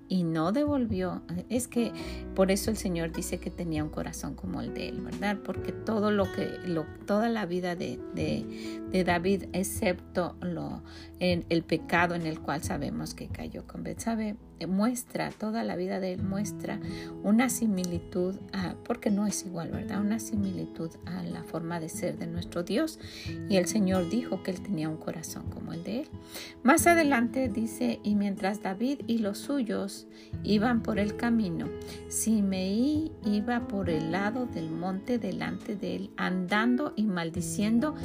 y 0.07 0.23
no 0.23 0.51
devolvió. 0.51 1.21
Es 1.49 1.67
que 1.67 1.93
por 2.35 2.49
eso 2.49 2.71
el 2.71 2.77
Señor 2.77 3.11
dice 3.11 3.39
que 3.39 3.51
tenía 3.51 3.83
un 3.83 3.91
corazón 3.91 4.33
como 4.33 4.59
el 4.59 4.73
de 4.73 4.89
él, 4.89 5.01
¿verdad? 5.01 5.37
Porque 5.45 5.71
todo 5.71 6.09
lo 6.09 6.31
que, 6.33 6.47
toda 7.05 7.29
la 7.29 7.45
vida 7.45 7.75
de, 7.75 7.99
de, 8.15 9.03
David, 9.03 9.45
excepto 9.53 10.35
lo, 10.41 10.81
en 11.19 11.45
el 11.49 11.63
pecado 11.63 12.15
en 12.15 12.25
el 12.25 12.39
cual 12.39 12.63
sabemos 12.63 13.13
que 13.13 13.27
cayó 13.27 13.67
con 13.67 13.83
Betsabe, 13.83 14.35
muestra, 14.67 15.31
toda 15.31 15.63
la 15.63 15.75
vida 15.75 15.99
de 15.99 16.13
él 16.13 16.21
muestra 16.21 16.79
una 17.23 17.49
similitud, 17.49 18.35
a, 18.53 18.75
porque 18.83 19.09
no 19.09 19.27
es 19.27 19.45
igual, 19.45 19.71
¿verdad? 19.71 20.01
Una 20.01 20.19
similitud 20.19 20.91
a 21.05 21.23
la 21.23 21.43
forma 21.43 21.79
de 21.79 21.89
ser 21.89 22.17
de 22.17 22.27
nuestro 22.27 22.63
Dios. 22.63 22.99
Y 23.49 23.57
el 23.57 23.67
Señor 23.67 24.09
dijo 24.09 24.43
que 24.43 24.51
él 24.51 24.61
tenía 24.61 24.89
un 24.89 24.97
corazón 24.97 25.49
como 25.49 25.73
el 25.73 25.83
de 25.83 26.01
él. 26.01 26.07
Más 26.63 26.87
adelante 26.87 27.49
dice, 27.49 27.99
y 28.03 28.15
mientras 28.15 28.61
David 28.61 29.01
y 29.07 29.19
los 29.19 29.37
suyos 29.37 30.07
iban 30.43 30.81
por 30.83 30.99
el 30.99 31.15
camino, 31.15 31.67
Simeí 32.07 33.11
iba 33.25 33.67
por 33.67 33.89
el 33.89 34.11
lado 34.11 34.45
del 34.45 34.69
monte 34.69 35.19
delante 35.19 35.75
de 35.75 35.95
él, 35.95 36.11
andando 36.17 36.93
y 36.95 37.03
maldiciendo 37.03 37.95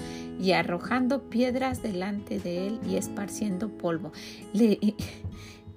y 0.40 0.52
arrojando 0.52 1.28
piedras 1.30 1.82
delante 1.82 2.38
de 2.38 2.66
él 2.66 2.80
y 2.88 2.96
esparciendo 2.96 3.68
polvo. 3.68 4.12
Le, 4.52 4.78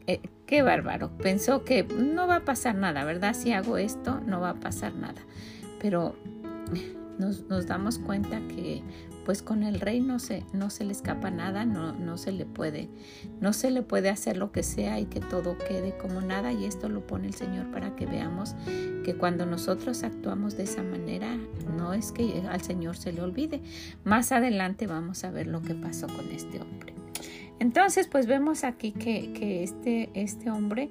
eh, 0.08 0.22
qué 0.46 0.62
bárbaro. 0.62 1.12
Pensó 1.18 1.64
que 1.64 1.84
no 1.84 2.28
va 2.28 2.38
a 2.38 2.46
pasar 2.46 2.76
nada, 2.76 3.04
¿verdad? 3.04 3.36
Si 3.36 3.52
hago 3.52 3.78
esto, 3.78 4.22
no 4.26 4.40
va 4.40 4.52
a 4.52 4.60
pasar 4.60 4.96
nada. 4.96 5.22
Pero 5.80 6.16
nos, 7.20 7.48
nos 7.50 7.68
damos 7.68 8.00
cuenta 8.00 8.40
que 8.48 8.84
pues 9.28 9.42
con 9.42 9.64
el 9.64 9.82
rey 9.82 10.00
no 10.00 10.20
se, 10.20 10.46
no 10.54 10.70
se 10.70 10.86
le 10.86 10.94
escapa 10.94 11.30
nada, 11.30 11.66
no, 11.66 11.92
no, 11.92 12.18
se 12.18 12.32
le 12.32 12.46
puede, 12.46 12.88
no 13.42 13.52
se 13.52 13.72
le 13.72 13.82
puede 13.82 14.08
hacer 14.08 14.38
lo 14.38 14.54
que 14.54 14.64
sea 14.64 15.02
y 15.02 15.06
que 15.06 15.20
todo 15.20 15.58
quede 15.58 15.98
como 15.98 16.22
nada. 16.22 16.54
Y 16.54 16.64
esto 16.64 16.88
lo 16.88 17.06
pone 17.06 17.28
el 17.28 17.34
Señor 17.34 17.70
para 17.70 17.94
que 17.98 18.06
veamos 18.06 18.56
que 19.04 19.18
cuando 19.18 19.46
nosotros 19.46 20.04
actuamos 20.04 20.56
de 20.56 20.64
esa 20.64 20.82
manera, 20.82 21.38
no 21.76 21.94
es 21.94 22.14
que 22.14 22.42
al 22.50 22.62
Señor 22.62 22.96
se 22.96 23.12
le 23.12 23.22
olvide. 23.22 23.62
Más 24.06 24.32
adelante 24.32 24.88
vamos 24.88 25.26
a 25.26 25.32
ver 25.32 25.48
lo 25.48 25.62
que 25.62 25.76
pasó 25.76 26.08
con 26.08 26.32
este 26.32 26.62
hombre. 26.62 26.97
Entonces, 27.60 28.08
pues 28.08 28.28
vemos 28.28 28.64
aquí 28.64 28.92
que, 28.92 29.64
este, 29.64 30.10
este, 30.14 30.50
hombre 30.52 30.90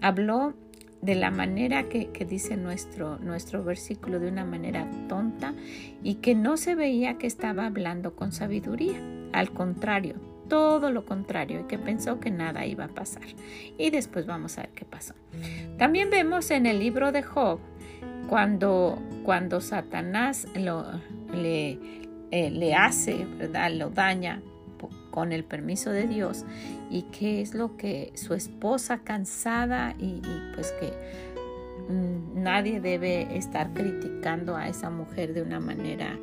habló 0.00 0.54
de 1.02 1.14
la 1.14 1.30
manera 1.30 1.88
que, 1.88 2.08
dice 2.28 2.56
nuestro, 2.56 3.18
nuestro 3.18 3.62
versículo, 3.62 4.18
de 4.18 4.28
una 4.28 4.44
manera 4.44 4.88
tonta 5.08 5.54
y 6.02 6.16
que 6.16 6.34
no 6.34 6.56
se 6.56 6.74
veía 6.74 7.18
que 7.18 7.26
estaba 7.26 7.66
hablando 7.66 8.16
con 8.16 8.32
sabiduría. 8.32 9.00
Al 9.32 9.50
contrario, 9.50 10.14
todo 10.48 10.90
lo 10.90 11.04
contrario, 11.04 11.60
y 11.60 11.64
que 11.64 11.78
pensó 11.78 12.20
que 12.20 12.30
nada 12.30 12.64
iba 12.64 12.84
a 12.84 12.88
pasar. 12.88 13.24
Y 13.76 13.90
después 13.90 14.26
vamos 14.26 14.56
a 14.58 14.62
ver 14.62 14.70
qué 14.70 14.84
pasó. 14.84 15.14
También 15.76 16.08
vemos 16.10 16.50
en 16.50 16.66
el 16.66 16.78
libro 16.78 17.12
de 17.12 17.22
Job, 17.22 17.60
cuando, 18.28 18.98
cuando 19.22 19.60
Satanás 19.60 20.46
lo, 20.54 20.84
le, 21.32 21.78
eh, 22.30 22.50
le 22.50 22.74
hace, 22.74 23.26
¿verdad? 23.38 23.70
lo 23.72 23.90
daña 23.90 24.40
con 25.16 25.32
el 25.32 25.44
permiso 25.44 25.92
de 25.92 26.06
Dios 26.06 26.44
y 26.90 27.04
qué 27.04 27.40
es 27.40 27.54
lo 27.54 27.78
que 27.78 28.12
su 28.16 28.34
esposa 28.34 28.98
cansada 28.98 29.94
y, 29.98 30.20
pues 30.54 30.72
que 30.72 30.92
mm, 31.90 32.42
nadie 32.42 32.82
debe 32.82 33.34
estar 33.34 33.72
criticando 33.72 34.56
a 34.56 34.68
esa 34.68 34.90
mujer 34.90 35.32
de 35.32 35.40
una 35.40 35.58
manera 35.58 36.18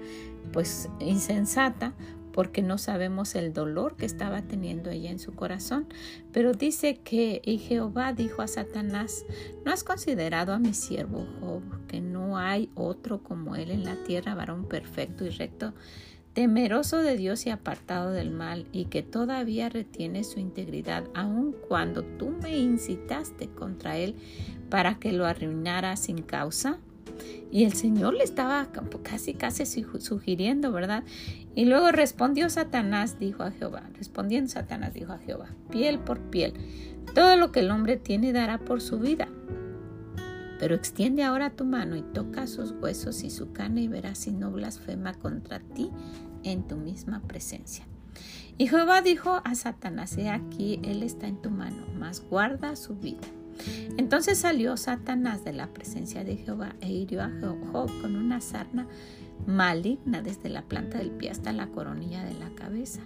pues 0.51 0.89
insensata 0.99 1.95
porque 2.33 2.61
no 2.61 2.77
sabemos 2.77 3.33
el 3.33 3.51
dolor 3.51 3.95
que 3.95 4.05
estaba 4.05 4.43
teniendo 4.43 4.91
ella 4.91 5.09
en 5.09 5.17
su 5.17 5.33
corazón. 5.33 5.87
Pero 6.31 6.53
dice 6.53 6.99
que 7.03 7.41
y 7.43 7.57
Jehová 7.57 8.13
dijo 8.13 8.43
a 8.43 8.47
Satanás, 8.47 9.25
¿no 9.65 9.71
has 9.71 9.83
considerado 9.83 10.53
a 10.53 10.59
mi 10.59 10.75
siervo 10.75 11.25
Job, 11.39 11.63
que 11.87 11.99
no 11.99 12.37
hay 12.37 12.69
otro 12.75 13.23
como 13.23 13.55
él 13.55 13.71
en 13.71 13.85
la 13.85 13.95
tierra, 14.03 14.35
varón 14.35 14.67
perfecto 14.67 15.25
y 15.25 15.29
recto? 15.29 15.73
Temeroso 16.33 16.97
de 16.97 17.15
Dios 17.15 17.45
y 17.45 17.49
apartado 17.49 18.11
del 18.11 18.31
mal, 18.31 18.65
y 18.71 18.85
que 18.85 19.03
todavía 19.03 19.69
retiene 19.69 20.23
su 20.23 20.39
integridad, 20.39 21.05
aun 21.13 21.55
cuando 21.67 22.03
tú 22.03 22.29
me 22.41 22.57
incitaste 22.57 23.49
contra 23.49 23.97
él 23.97 24.15
para 24.69 24.95
que 24.95 25.13
lo 25.13 25.25
arruinara 25.25 25.95
sin 25.95 26.21
causa. 26.21 26.79
Y 27.51 27.65
el 27.65 27.73
Señor 27.73 28.15
le 28.15 28.23
estaba 28.23 28.67
casi, 29.03 29.35
casi 29.35 29.65
sugiriendo, 29.65 30.71
¿verdad? 30.71 31.03
Y 31.53 31.65
luego 31.65 31.91
respondió 31.91 32.49
Satanás, 32.49 33.19
dijo 33.19 33.43
a 33.43 33.51
Jehová, 33.51 33.83
respondiendo 33.93 34.49
Satanás, 34.49 34.95
dijo 34.95 35.13
a 35.13 35.19
Jehová, 35.19 35.49
piel 35.69 35.99
por 35.99 36.19
piel, 36.19 36.53
todo 37.13 37.35
lo 37.37 37.51
que 37.51 37.59
el 37.59 37.69
hombre 37.69 37.97
tiene 37.97 38.33
dará 38.33 38.57
por 38.57 38.81
su 38.81 38.97
vida. 38.97 39.27
Pero 40.63 40.75
extiende 40.75 41.23
ahora 41.23 41.49
tu 41.49 41.65
mano 41.65 41.97
y 41.97 42.01
toca 42.01 42.47
sus 42.47 42.71
huesos 42.71 43.25
y 43.25 43.29
su 43.29 43.51
carne 43.51 43.81
y 43.81 43.89
verás 43.89 44.19
si 44.19 44.31
no 44.31 44.49
blasfema 44.49 45.13
contra 45.13 45.59
ti 45.59 45.91
en 46.43 46.65
tu 46.69 46.77
misma 46.77 47.19
presencia. 47.19 47.85
Y 48.57 48.67
Jehová 48.69 49.01
dijo 49.01 49.41
a 49.43 49.55
Satanás, 49.55 50.17
he 50.17 50.29
aquí, 50.29 50.79
él 50.85 51.03
está 51.03 51.27
en 51.27 51.41
tu 51.41 51.49
mano, 51.49 51.85
mas 51.99 52.21
guarda 52.21 52.77
su 52.77 52.95
vida. 52.95 53.27
Entonces 53.97 54.37
salió 54.37 54.77
Satanás 54.77 55.43
de 55.43 55.51
la 55.51 55.67
presencia 55.67 56.23
de 56.23 56.37
Jehová 56.37 56.77
e 56.79 56.89
hirió 56.89 57.23
a 57.23 57.31
Job 57.41 57.89
con 57.99 58.15
una 58.15 58.39
sarna 58.39 58.87
maligna 59.45 60.21
desde 60.21 60.47
la 60.47 60.61
planta 60.61 60.99
del 60.99 61.11
pie 61.11 61.29
hasta 61.29 61.51
la 61.51 61.67
coronilla 61.67 62.23
de 62.23 62.35
la 62.35 62.55
cabeza. 62.55 63.01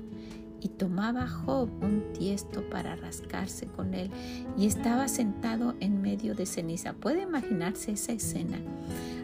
Y 0.61 0.69
tomaba 0.69 1.27
Job 1.27 1.69
un 1.81 2.13
tiesto 2.13 2.67
para 2.69 2.95
rascarse 2.95 3.67
con 3.67 3.93
él 3.93 4.09
y 4.57 4.65
estaba 4.65 5.07
sentado 5.07 5.75
en 5.79 6.01
medio 6.01 6.35
de 6.35 6.45
ceniza. 6.45 6.93
¿Puede 6.93 7.21
imaginarse 7.21 7.91
esa 7.91 8.13
escena? 8.13 8.57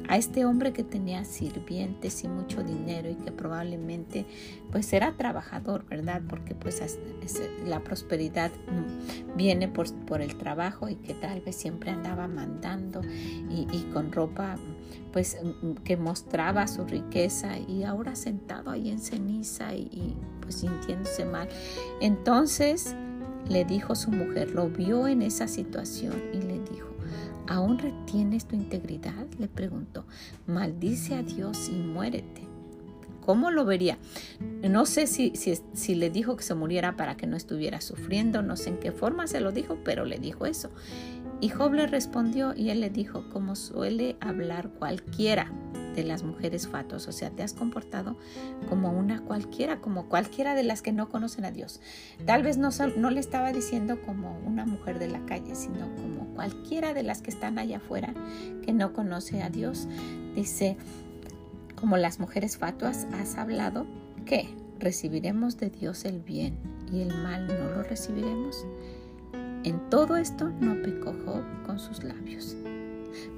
A 0.09 0.17
este 0.17 0.45
hombre 0.45 0.73
que 0.73 0.83
tenía 0.83 1.23
sirvientes 1.23 2.23
y 2.23 2.27
mucho 2.27 2.61
dinero 2.61 3.09
y 3.09 3.15
que 3.15 3.31
probablemente 3.31 4.25
pues 4.71 4.91
era 4.91 5.13
trabajador, 5.13 5.85
¿verdad? 5.85 6.21
Porque 6.27 6.55
pues 6.55 6.81
la 7.65 7.79
prosperidad 7.83 8.51
mm, 8.51 9.37
viene 9.37 9.67
por, 9.69 10.21
el 10.21 10.35
trabajo 10.35 10.89
y 10.89 10.95
que 10.95 11.13
tal 11.13 11.41
vez 11.41 11.55
siempre 11.55 11.91
andaba 11.91 12.27
mandando 12.27 13.01
y, 13.03 13.83
con 13.93 14.11
ropa 14.11 14.55
pues 15.11 15.37
que 15.83 15.95
mostraba 15.95 16.67
su 16.67 16.85
riqueza 16.85 17.57
y 17.59 17.83
ahora 17.83 18.15
sentado 18.15 18.71
ahí 18.71 18.89
en 18.89 18.99
ceniza 18.99 19.75
y, 19.75 20.15
pues 20.43 20.55
sintiéndose 20.55 21.25
mal. 21.25 21.47
Entonces 22.01 22.95
le 23.50 23.65
dijo 23.65 23.95
su 23.95 24.12
mujer, 24.12 24.51
lo 24.51 24.69
vio 24.69 25.07
en 25.07 25.21
esa 25.21 25.47
situación 25.47 26.13
y 26.33 26.38
le 26.38 26.59
dijo, 26.59 26.89
¿aún 27.47 27.79
retienes 27.79 28.45
tu 28.45 28.55
integridad? 28.55 29.25
Le 29.39 29.47
preguntó, 29.47 30.05
maldice 30.47 31.15
a 31.15 31.23
Dios 31.23 31.69
y 31.69 31.75
muérete. 31.75 32.43
¿Cómo 33.25 33.51
lo 33.51 33.63
vería? 33.63 33.97
No 34.69 34.85
sé 34.85 35.07
si, 35.07 35.31
si, 35.35 35.57
si, 35.73 35.95
le 35.95 36.09
dijo 36.09 36.35
que 36.35 36.43
se 36.43 36.55
muriera 36.55 36.97
para 36.97 37.15
que 37.15 37.25
no 37.25 37.38
estuviera 37.38 37.79
sufriendo, 37.79 38.41
no 38.41 38.57
sé 38.57 38.71
en 38.71 38.79
qué 38.79 38.91
forma 38.91 39.27
se 39.27 39.39
lo 39.39 39.53
dijo, 39.53 39.77
pero 39.85 40.03
le 40.03 40.19
dijo 40.19 40.45
eso. 40.45 40.69
Y 41.39 41.47
Job 41.47 41.73
le 41.73 41.88
respondió 41.88 42.53
y 42.53 42.69
él 42.69 42.81
le 42.81 42.89
dijo, 42.89 43.29
como 43.31 43.55
suele 43.55 44.17
hablar 44.19 44.71
cualquiera 44.71 45.51
de 45.95 46.03
las 46.03 46.23
mujeres 46.23 46.67
fatuas, 46.67 47.08
o 47.08 47.12
sea, 47.12 47.29
te 47.29 47.43
has 47.43 47.53
comportado 47.53 48.17
como 48.69 48.91
una 48.91 49.21
cualquiera, 49.21 49.79
como 49.79 50.08
cualquiera 50.08 50.56
de 50.56 50.63
las 50.63 50.82
que 50.82 50.91
no 50.91 51.10
conocen 51.10 51.45
a 51.45 51.51
Dios. 51.51 51.82
Tal 52.25 52.43
vez 52.43 52.58
no, 52.58 52.69
no 52.97 53.10
le 53.10 53.19
estaba 53.19 53.51
diciendo 53.51 54.01
como 54.01 54.39
una 54.45 54.65
mujer 54.65 54.99
de 54.99 55.08
la 55.08 55.25
calle, 55.25 55.56
sino 55.56 55.93
como 55.95 56.27
cualquiera 56.34 56.93
de 56.93 57.03
las 57.03 57.21
que 57.21 57.29
están 57.29 57.60
allá 57.60 57.77
afuera 57.77 58.13
que 58.63 58.73
no 58.73 58.93
conoce 58.93 59.41
a 59.41 59.49
Dios. 59.49 59.88
Dice, 60.36 60.77
como 61.75 61.97
las 61.97 62.19
mujeres 62.19 62.58
fatuas, 62.58 63.08
has 63.13 63.38
hablado 63.38 63.86
que 64.25 64.49
recibiremos 64.79 65.58
de 65.58 65.69
Dios 65.69 66.06
el 66.06 66.19
bien 66.19 66.58
y 66.91 67.01
el 67.01 67.15
mal 67.23 67.47
no 67.47 67.75
lo 67.75 67.84
recibiremos. 67.84 68.65
En 69.63 69.89
todo 69.89 70.17
esto 70.17 70.49
no 70.60 70.82
pecó 70.82 71.15
con 71.65 71.79
sus 71.79 72.03
labios. 72.03 72.58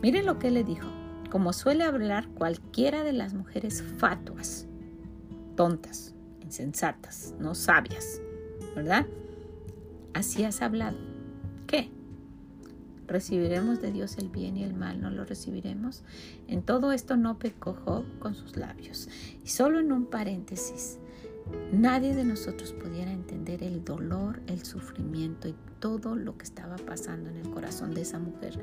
Miren 0.02 0.26
lo 0.26 0.40
que 0.40 0.52
le 0.52 0.64
dijo, 0.64 0.88
como 1.36 1.52
suele 1.52 1.84
hablar 1.84 2.30
cualquiera 2.30 3.04
de 3.04 3.12
las 3.12 3.34
mujeres 3.34 3.84
fatuas, 3.98 4.68
tontas, 5.58 6.16
insensatas, 6.42 7.36
no 7.40 7.56
sabias, 7.56 8.22
¿verdad? 8.74 9.06
Así 10.14 10.46
has 10.46 10.62
hablado. 10.62 10.98
¿Qué? 11.68 11.92
¿Recibiremos 13.06 13.82
de 13.82 13.92
Dios 13.92 14.18
el 14.18 14.30
bien 14.30 14.56
y 14.56 14.64
el 14.64 14.76
mal? 14.76 15.02
¿No 15.02 15.10
lo 15.10 15.26
recibiremos? 15.26 16.06
En 16.48 16.64
todo 16.64 16.94
esto 16.94 17.18
no 17.18 17.38
pecó 17.38 18.06
con 18.20 18.34
sus 18.34 18.56
labios. 18.56 19.10
Y 19.44 19.50
solo 19.50 19.82
en 19.82 19.92
un 19.92 20.06
paréntesis, 20.06 21.00
Nadie 21.72 22.16
de 22.16 22.24
nosotros 22.24 22.74
pudiera 22.74 23.12
entender 23.12 23.62
el 23.64 23.84
dolor, 23.84 24.42
el 24.48 24.64
sufrimiento 24.64 25.48
y 25.48 25.56
todo 25.80 26.16
lo 26.16 26.38
que 26.38 26.46
estaba 26.46 26.78
pasando 26.78 27.30
en 27.30 27.38
el 27.38 27.50
corazón 27.50 27.94
de 27.94 28.02
esa 28.02 28.18
mujer 28.18 28.60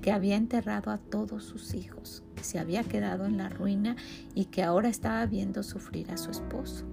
que 0.00 0.12
había 0.12 0.36
enterrado 0.36 0.90
a 0.90 0.98
todos 0.98 1.44
sus 1.44 1.74
hijos, 1.74 2.22
que 2.34 2.44
se 2.44 2.58
había 2.58 2.84
quedado 2.84 3.26
en 3.26 3.36
la 3.36 3.48
ruina 3.48 3.96
y 4.34 4.46
que 4.46 4.62
ahora 4.62 4.88
estaba 4.88 5.26
viendo 5.26 5.62
sufrir 5.62 6.10
a 6.10 6.16
su 6.16 6.30
esposo. 6.30 6.84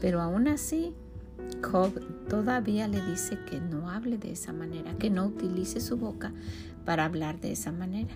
Pero 0.00 0.20
aún 0.20 0.48
así, 0.48 0.94
Job 1.62 2.00
todavía 2.28 2.88
le 2.88 3.00
dice 3.06 3.38
que 3.48 3.60
no 3.60 3.88
hable 3.90 4.18
de 4.18 4.32
esa 4.32 4.52
manera, 4.52 4.96
que 4.98 5.10
no 5.10 5.26
utilice 5.26 5.80
su 5.80 5.96
boca 5.96 6.32
para 6.84 7.04
hablar 7.04 7.40
de 7.40 7.52
esa 7.52 7.72
manera. 7.72 8.14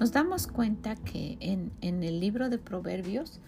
Nos 0.00 0.12
damos 0.12 0.46
cuenta 0.46 0.96
que 0.96 1.36
en, 1.40 1.72
en 1.80 2.02
el 2.02 2.20
libro 2.20 2.48
de 2.48 2.58
Proverbios, 2.58 3.40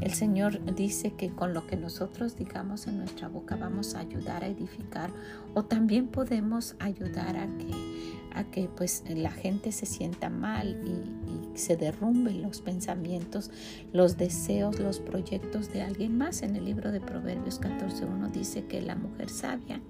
el 0.00 0.12
Señor 0.12 0.74
dice 0.74 1.12
que 1.12 1.30
con 1.30 1.54
lo 1.54 1.66
que 1.66 1.76
nosotros 1.76 2.36
digamos 2.36 2.86
en 2.86 2.98
nuestra 2.98 3.28
boca 3.28 3.56
vamos 3.56 3.94
a 3.94 4.00
ayudar 4.00 4.44
a 4.44 4.48
edificar 4.48 5.10
o 5.54 5.64
también 5.64 6.08
podemos 6.08 6.76
ayudar 6.78 7.36
a 7.36 7.46
que, 7.58 8.14
a 8.34 8.44
que 8.44 8.68
pues 8.68 9.04
la 9.08 9.30
gente 9.30 9.72
se 9.72 9.86
sienta 9.86 10.30
mal 10.30 10.80
y, 10.84 11.28
se 11.58 11.76
derrumben 11.76 12.40
los 12.40 12.60
pensamientos, 12.60 13.50
los 13.92 14.16
deseos, 14.16 14.78
los 14.78 15.00
proyectos 15.00 15.72
de 15.72 15.82
alguien 15.82 16.16
más. 16.16 16.42
En 16.42 16.54
el 16.54 16.64
libro 16.64 16.92
de 16.92 17.00
Proverbios 17.00 17.60
14.1 17.60 18.30
dice 18.30 18.64
que 18.66 18.80
la 18.80 18.94
mujer 18.94 19.28
sabia 19.28 19.80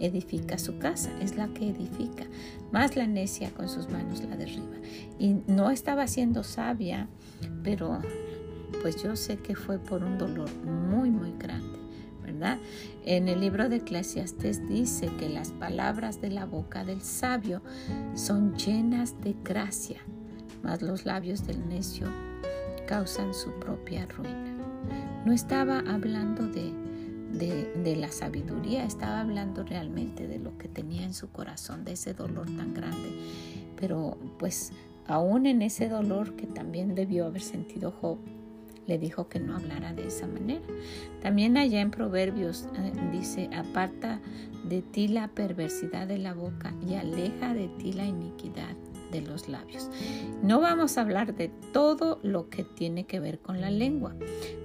edifica 0.00 0.58
su 0.58 0.78
casa, 0.78 1.10
es 1.20 1.36
la 1.36 1.48
que 1.48 1.70
edifica, 1.70 2.24
más 2.72 2.96
la 2.96 3.06
necia 3.06 3.50
con 3.50 3.68
sus 3.68 3.88
manos 3.88 4.22
la 4.24 4.36
derriba. 4.36 4.76
Y 5.18 5.36
no 5.46 5.70
estaba 5.70 6.06
siendo 6.06 6.42
sabia, 6.42 7.08
pero 7.62 8.00
pues 8.80 9.02
yo 9.02 9.16
sé 9.16 9.36
que 9.36 9.54
fue 9.54 9.78
por 9.78 10.02
un 10.02 10.18
dolor 10.18 10.50
muy, 10.64 11.10
muy 11.10 11.32
grande, 11.38 11.78
¿verdad? 12.22 12.58
En 13.04 13.28
el 13.28 13.40
libro 13.40 13.68
de 13.68 13.76
Eclesiastes 13.76 14.66
dice 14.68 15.08
que 15.18 15.28
las 15.28 15.50
palabras 15.52 16.20
de 16.20 16.30
la 16.30 16.46
boca 16.46 16.84
del 16.84 17.02
sabio 17.02 17.62
son 18.14 18.56
llenas 18.56 19.20
de 19.20 19.34
gracia, 19.44 20.00
mas 20.62 20.82
los 20.82 21.04
labios 21.04 21.46
del 21.46 21.68
necio 21.68 22.06
causan 22.86 23.34
su 23.34 23.50
propia 23.58 24.06
ruina. 24.06 24.56
No 25.24 25.32
estaba 25.32 25.78
hablando 25.80 26.46
de, 26.46 26.72
de, 27.32 27.72
de, 27.82 27.96
la 27.96 28.10
sabiduría, 28.10 28.84
estaba 28.84 29.20
hablando 29.20 29.62
realmente 29.62 30.26
de 30.26 30.38
lo 30.38 30.58
que 30.58 30.68
tenía 30.68 31.04
en 31.04 31.14
su 31.14 31.30
corazón, 31.30 31.84
de 31.84 31.92
ese 31.92 32.14
dolor 32.14 32.46
tan 32.46 32.74
grande. 32.74 33.18
Pero 33.76 34.18
pues 34.38 34.72
aún 35.06 35.46
en 35.46 35.62
ese 35.62 35.88
dolor 35.88 36.34
que 36.36 36.46
también 36.46 36.94
debió 36.94 37.26
haber 37.26 37.42
sentido 37.42 37.92
Job, 37.92 38.18
le 38.92 38.98
dijo 38.98 39.26
que 39.26 39.40
no 39.40 39.56
hablara 39.56 39.94
de 39.94 40.06
esa 40.06 40.26
manera. 40.26 40.66
También 41.22 41.56
allá 41.56 41.80
en 41.80 41.90
Proverbios 41.90 42.68
eh, 42.76 42.92
dice, 43.10 43.48
aparta 43.54 44.20
de 44.68 44.82
ti 44.82 45.08
la 45.08 45.28
perversidad 45.28 46.06
de 46.06 46.18
la 46.18 46.34
boca 46.34 46.74
y 46.86 46.94
aleja 46.96 47.54
de 47.54 47.68
ti 47.68 47.94
la 47.94 48.04
iniquidad 48.04 48.76
de 49.10 49.22
los 49.22 49.48
labios. 49.48 49.88
No 50.42 50.60
vamos 50.60 50.98
a 50.98 51.02
hablar 51.02 51.34
de 51.34 51.48
todo 51.72 52.18
lo 52.22 52.50
que 52.50 52.64
tiene 52.64 53.04
que 53.04 53.18
ver 53.18 53.38
con 53.38 53.62
la 53.62 53.70
lengua, 53.70 54.14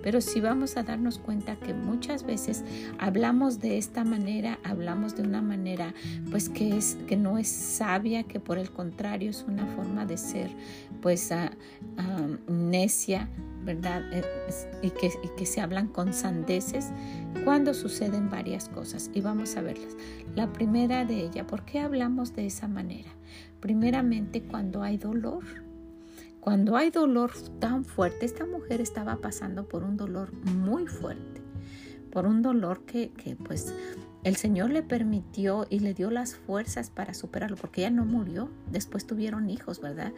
pero 0.04 0.20
sí 0.20 0.42
vamos 0.42 0.76
a 0.76 0.84
darnos 0.84 1.20
cuenta 1.20 1.56
que 1.58 1.74
muchas 1.74 2.26
veces 2.26 2.66
hablamos 2.98 3.60
de 3.60 3.78
esta 3.78 4.04
manera, 4.04 4.60
hablamos 4.64 5.16
de 5.16 5.24
una 5.24 5.42
manera 5.42 5.94
pues 6.32 6.50
que 6.50 6.78
es 6.78 6.98
que 7.08 7.16
no 7.16 7.38
es 7.38 7.48
sabia, 7.48 8.24
que 8.24 8.40
por 8.40 8.58
el 8.58 8.72
contrario 8.72 9.30
es 9.30 9.46
una 9.48 9.66
forma 9.68 10.06
de 10.06 10.18
ser 10.18 10.50
pues 11.02 11.32
uh, 11.32 12.52
necia, 12.52 13.30
¿verdad? 13.68 14.02
Eh, 14.14 14.24
y 14.82 14.90
que, 14.92 15.12
y 15.22 15.28
que 15.38 15.46
se 15.46 15.60
hablan 15.62 15.90
con 15.90 16.14
sandeces 16.14 16.88
cuando 17.44 17.74
suceden 17.74 18.30
varias 18.30 18.70
cosas. 18.70 19.12
Y 19.14 19.22
vamos 19.22 19.58
a 19.58 19.62
verlas. 19.62 19.96
La 20.36 20.52
primera 20.52 21.04
de 21.06 21.26
ella, 21.26 21.46
¿por 21.46 21.66
qué 21.66 21.80
hablamos 21.80 22.34
de 22.34 22.48
esa 22.48 22.68
manera? 22.68 23.12
Primeramente 23.60 24.42
cuando 24.42 24.82
hay 24.82 24.98
dolor. 24.98 25.44
Cuando 26.40 26.78
hay 26.78 26.92
dolor 26.92 27.32
tan 27.60 27.84
fuerte, 27.84 28.26
esta 28.26 28.46
mujer 28.46 28.80
estaba 28.80 29.18
pasando 29.18 29.68
por 29.68 29.84
un 29.84 29.98
dolor 29.98 30.32
muy 30.46 30.88
fuerte, 30.88 31.42
por 32.10 32.26
un 32.26 32.42
dolor 32.42 32.86
que, 32.86 33.10
que 33.10 33.36
pues 33.36 33.76
el 34.28 34.36
Señor 34.36 34.72
le 34.72 34.84
permitió 34.84 35.66
y 35.70 35.80
le 35.80 35.94
dio 35.94 36.12
las 36.12 36.36
fuerzas 36.36 36.90
para 36.90 37.14
superarlo, 37.14 37.56
porque 37.56 37.80
ella 37.80 37.92
no 37.92 38.04
murió, 38.04 38.52
después 38.70 39.08
tuvieron 39.08 39.50
hijos, 39.50 39.80
¿verdad? 39.80 40.12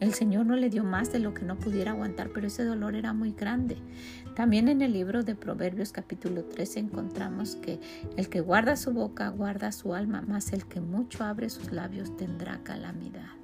El 0.00 0.12
Señor 0.12 0.44
no 0.44 0.54
le 0.54 0.68
dio 0.68 0.84
más 0.84 1.10
de 1.12 1.18
lo 1.18 1.32
que 1.32 1.46
no 1.46 1.56
pudiera 1.56 1.92
aguantar, 1.92 2.28
pero 2.34 2.46
ese 2.46 2.62
dolor 2.62 2.94
era 2.94 3.14
muy 3.14 3.32
grande. 3.32 3.78
También 4.36 4.68
en 4.68 4.82
el 4.82 4.92
libro 4.92 5.22
de 5.22 5.34
Proverbios 5.34 5.92
capítulo 5.92 6.44
13 6.44 6.80
encontramos 6.80 7.56
que 7.56 7.80
el 8.18 8.28
que 8.28 8.42
guarda 8.42 8.76
su 8.76 8.92
boca 8.92 9.30
guarda 9.30 9.72
su 9.72 9.94
alma, 9.94 10.20
más 10.20 10.52
el 10.52 10.66
que 10.66 10.82
mucho 10.82 11.24
abre 11.24 11.48
sus 11.48 11.72
labios 11.72 12.14
tendrá 12.18 12.62
calamidad. 12.64 13.43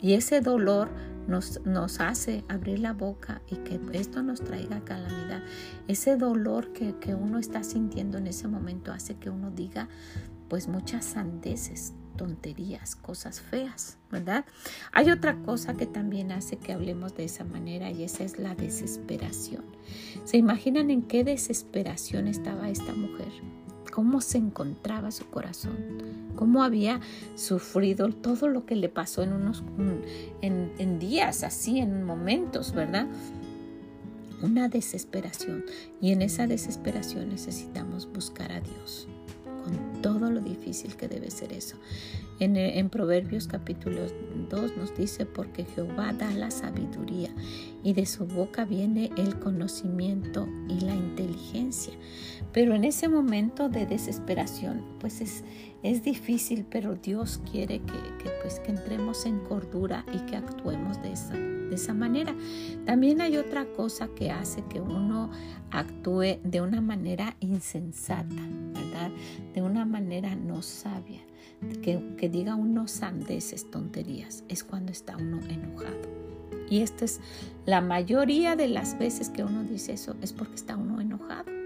Y 0.00 0.14
ese 0.14 0.40
dolor 0.40 0.90
nos, 1.26 1.64
nos, 1.64 2.00
hace 2.00 2.44
abrir 2.48 2.78
la 2.78 2.92
boca 2.92 3.42
y 3.48 3.56
que 3.56 3.80
esto 3.92 4.22
nos 4.22 4.40
traiga 4.42 4.84
calamidad. 4.84 5.42
Ese 5.88 6.16
dolor 6.16 6.72
que, 6.72 6.94
que, 6.98 7.14
uno 7.14 7.38
está 7.38 7.64
sintiendo 7.64 8.18
en 8.18 8.28
ese 8.28 8.46
momento 8.46 8.92
hace 8.92 9.16
que 9.16 9.30
uno 9.30 9.50
diga 9.50 9.88
pues 10.48 10.68
muchas 10.68 11.04
sandeces, 11.04 11.94
tonterías, 12.16 12.96
cosas 12.96 13.40
feas, 13.40 13.98
¿verdad? 14.10 14.44
Hay 14.92 15.10
otra 15.10 15.36
cosa 15.42 15.74
que 15.74 15.86
también 15.86 16.32
hace 16.32 16.56
que 16.56 16.72
hablemos 16.72 17.14
de 17.14 17.24
esa 17.24 17.44
manera 17.44 17.90
y 17.90 18.04
esa 18.04 18.24
es 18.24 18.38
la 18.38 18.54
desesperación. 18.54 19.64
¿Se 20.24 20.36
imaginan 20.36 20.90
en 20.90 21.02
qué 21.02 21.24
desesperación 21.24 22.28
estaba 22.28 22.68
esta 22.68 22.92
mujer? 22.92 23.28
Cómo 23.96 24.20
se 24.20 24.36
encontraba 24.36 25.10
su 25.10 25.24
corazón, 25.30 25.78
cómo 26.36 26.62
había 26.62 27.00
sufrido 27.34 28.10
todo 28.10 28.46
lo 28.46 28.66
que 28.66 28.76
le 28.76 28.90
pasó 28.90 29.22
en 29.22 29.32
unos 29.32 29.64
en, 30.42 30.70
en 30.76 30.98
días, 30.98 31.42
así, 31.44 31.78
en 31.78 32.04
momentos, 32.04 32.74
¿verdad? 32.74 33.06
Una 34.42 34.68
desesperación. 34.68 35.64
Y 36.02 36.12
en 36.12 36.20
esa 36.20 36.46
desesperación 36.46 37.30
necesitamos 37.30 38.06
buscar 38.12 38.52
a 38.52 38.60
Dios 38.60 39.08
con 39.66 40.00
todo 40.00 40.30
lo 40.30 40.40
difícil 40.40 40.96
que 40.96 41.08
debe 41.08 41.30
ser 41.30 41.52
eso. 41.52 41.76
En, 42.38 42.90
Proverbios 42.90 43.48
capítulo 43.48 44.02
2 44.50 44.76
nos 44.76 44.96
dice, 44.96 45.26
porque 45.26 45.64
Jehová 45.64 46.12
da 46.12 46.30
la 46.30 46.50
sabiduría 46.50 47.30
y 47.82 47.94
de 47.94 48.06
su 48.06 48.26
boca 48.26 48.64
viene 48.64 49.10
el 49.16 49.38
conocimiento 49.38 50.46
y 50.68 50.80
la 50.80 50.94
inteligencia. 50.94 51.94
Pero 52.52 52.74
en 52.74 52.84
ese 52.84 53.08
momento 53.08 53.68
de 53.68 53.86
desesperación, 53.86 54.84
pues 55.00 55.20
es, 55.20 55.44
es 55.82 56.02
difícil, 56.02 56.66
pero 56.68 56.94
Dios 56.94 57.40
quiere 57.50 57.80
que, 57.80 58.30
pues, 58.42 58.60
que 58.60 58.72
entremos 58.72 59.26
en 59.26 59.38
cordura 59.40 60.04
y 60.12 60.18
que 60.26 60.36
actuemos 60.36 61.00
de 61.02 61.12
esa, 61.12 61.34
de 61.34 61.74
esa 61.74 61.94
manera. 61.94 62.34
También 62.84 63.20
hay 63.20 63.36
otra 63.36 63.66
cosa 63.66 64.08
que 64.08 64.30
hace 64.30 64.64
que 64.64 64.80
uno 64.80 65.30
actúe 65.70 66.38
de 66.42 66.60
una 66.60 66.80
manera 66.80 67.36
insensata, 67.40 68.34
¿verdad? 68.72 69.10
De 69.54 69.62
una 69.62 69.84
manera 69.84 70.34
no 70.34 70.62
sabia, 70.62 71.20
que, 71.82 72.14
que 72.16 72.28
diga 72.28 72.54
uno 72.54 72.88
sandeces, 72.88 73.70
tonterías, 73.70 74.44
es 74.48 74.64
cuando 74.64 74.92
está 74.92 75.16
uno 75.16 75.40
enojado. 75.48 76.16
Y 76.68 76.80
esta 76.80 77.04
es 77.04 77.20
la 77.64 77.80
mayoría 77.80 78.56
de 78.56 78.68
las 78.68 78.98
veces 78.98 79.30
que 79.30 79.44
uno 79.44 79.62
dice 79.62 79.92
eso, 79.92 80.16
es 80.20 80.32
porque 80.32 80.56
está 80.56 80.76
uno 80.76 81.00
enojado. 81.00 81.65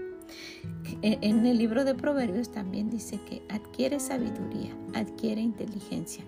En 1.01 1.45
el 1.45 1.57
libro 1.57 1.83
de 1.85 1.95
Proverbios 1.95 2.51
también 2.51 2.89
dice 2.89 3.19
que 3.27 3.41
adquiere 3.49 3.99
sabiduría, 3.99 4.75
adquiere 4.93 5.41
inteligencia. 5.41 6.23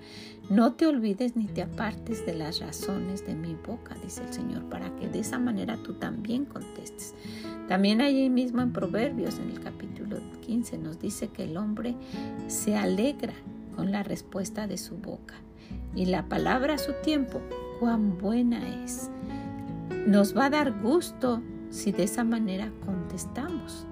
No 0.49 0.73
te 0.73 0.87
olvides 0.87 1.35
ni 1.35 1.45
te 1.45 1.61
apartes 1.61 2.25
de 2.25 2.33
las 2.33 2.59
razones 2.59 3.25
de 3.25 3.35
mi 3.35 3.55
boca, 3.55 3.95
dice 4.03 4.23
el 4.23 4.33
Señor, 4.33 4.63
para 4.69 4.95
que 4.95 5.07
de 5.07 5.19
esa 5.19 5.39
manera 5.39 5.77
tú 5.83 5.93
también 5.93 6.45
contestes. 6.45 7.13
También 7.67 8.01
allí 8.01 8.29
mismo 8.29 8.61
en 8.61 8.73
Proverbios, 8.73 9.39
en 9.39 9.51
el 9.51 9.59
capítulo 9.59 10.17
15, 10.45 10.77
nos 10.77 10.99
dice 10.99 11.29
que 11.29 11.43
el 11.43 11.57
hombre 11.57 11.95
se 12.47 12.75
alegra 12.75 13.33
con 13.75 13.91
la 13.91 14.03
respuesta 14.03 14.67
de 14.67 14.77
su 14.77 14.97
boca 14.97 15.35
y 15.95 16.05
la 16.05 16.27
palabra 16.27 16.75
a 16.75 16.77
su 16.79 16.93
tiempo, 17.03 17.41
cuán 17.79 18.17
buena 18.17 18.83
es. 18.83 19.09
Nos 20.07 20.35
va 20.35 20.45
a 20.45 20.49
dar 20.49 20.81
gusto 20.81 21.41
si 21.69 21.91
de 21.91 22.03
esa 22.03 22.23
manera 22.23 22.71
contestamos. 22.85 23.87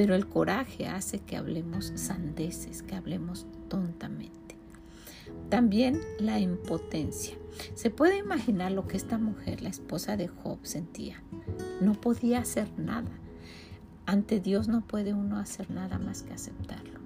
Pero 0.00 0.14
el 0.14 0.26
coraje 0.26 0.88
hace 0.88 1.18
que 1.18 1.36
hablemos 1.36 1.92
sandeces, 1.94 2.82
que 2.82 2.94
hablemos 2.94 3.46
tontamente. 3.68 4.56
También 5.50 6.00
la 6.18 6.38
impotencia. 6.38 7.36
Se 7.74 7.90
puede 7.90 8.16
imaginar 8.16 8.72
lo 8.72 8.88
que 8.88 8.96
esta 8.96 9.18
mujer, 9.18 9.60
la 9.60 9.68
esposa 9.68 10.16
de 10.16 10.28
Job, 10.28 10.58
sentía. 10.62 11.22
No 11.82 11.92
podía 11.92 12.38
hacer 12.38 12.70
nada. 12.78 13.10
Ante 14.06 14.40
Dios 14.40 14.68
no 14.68 14.80
puede 14.80 15.12
uno 15.12 15.38
hacer 15.38 15.70
nada 15.70 15.98
más 15.98 16.22
que 16.22 16.32
aceptarlo. 16.32 16.98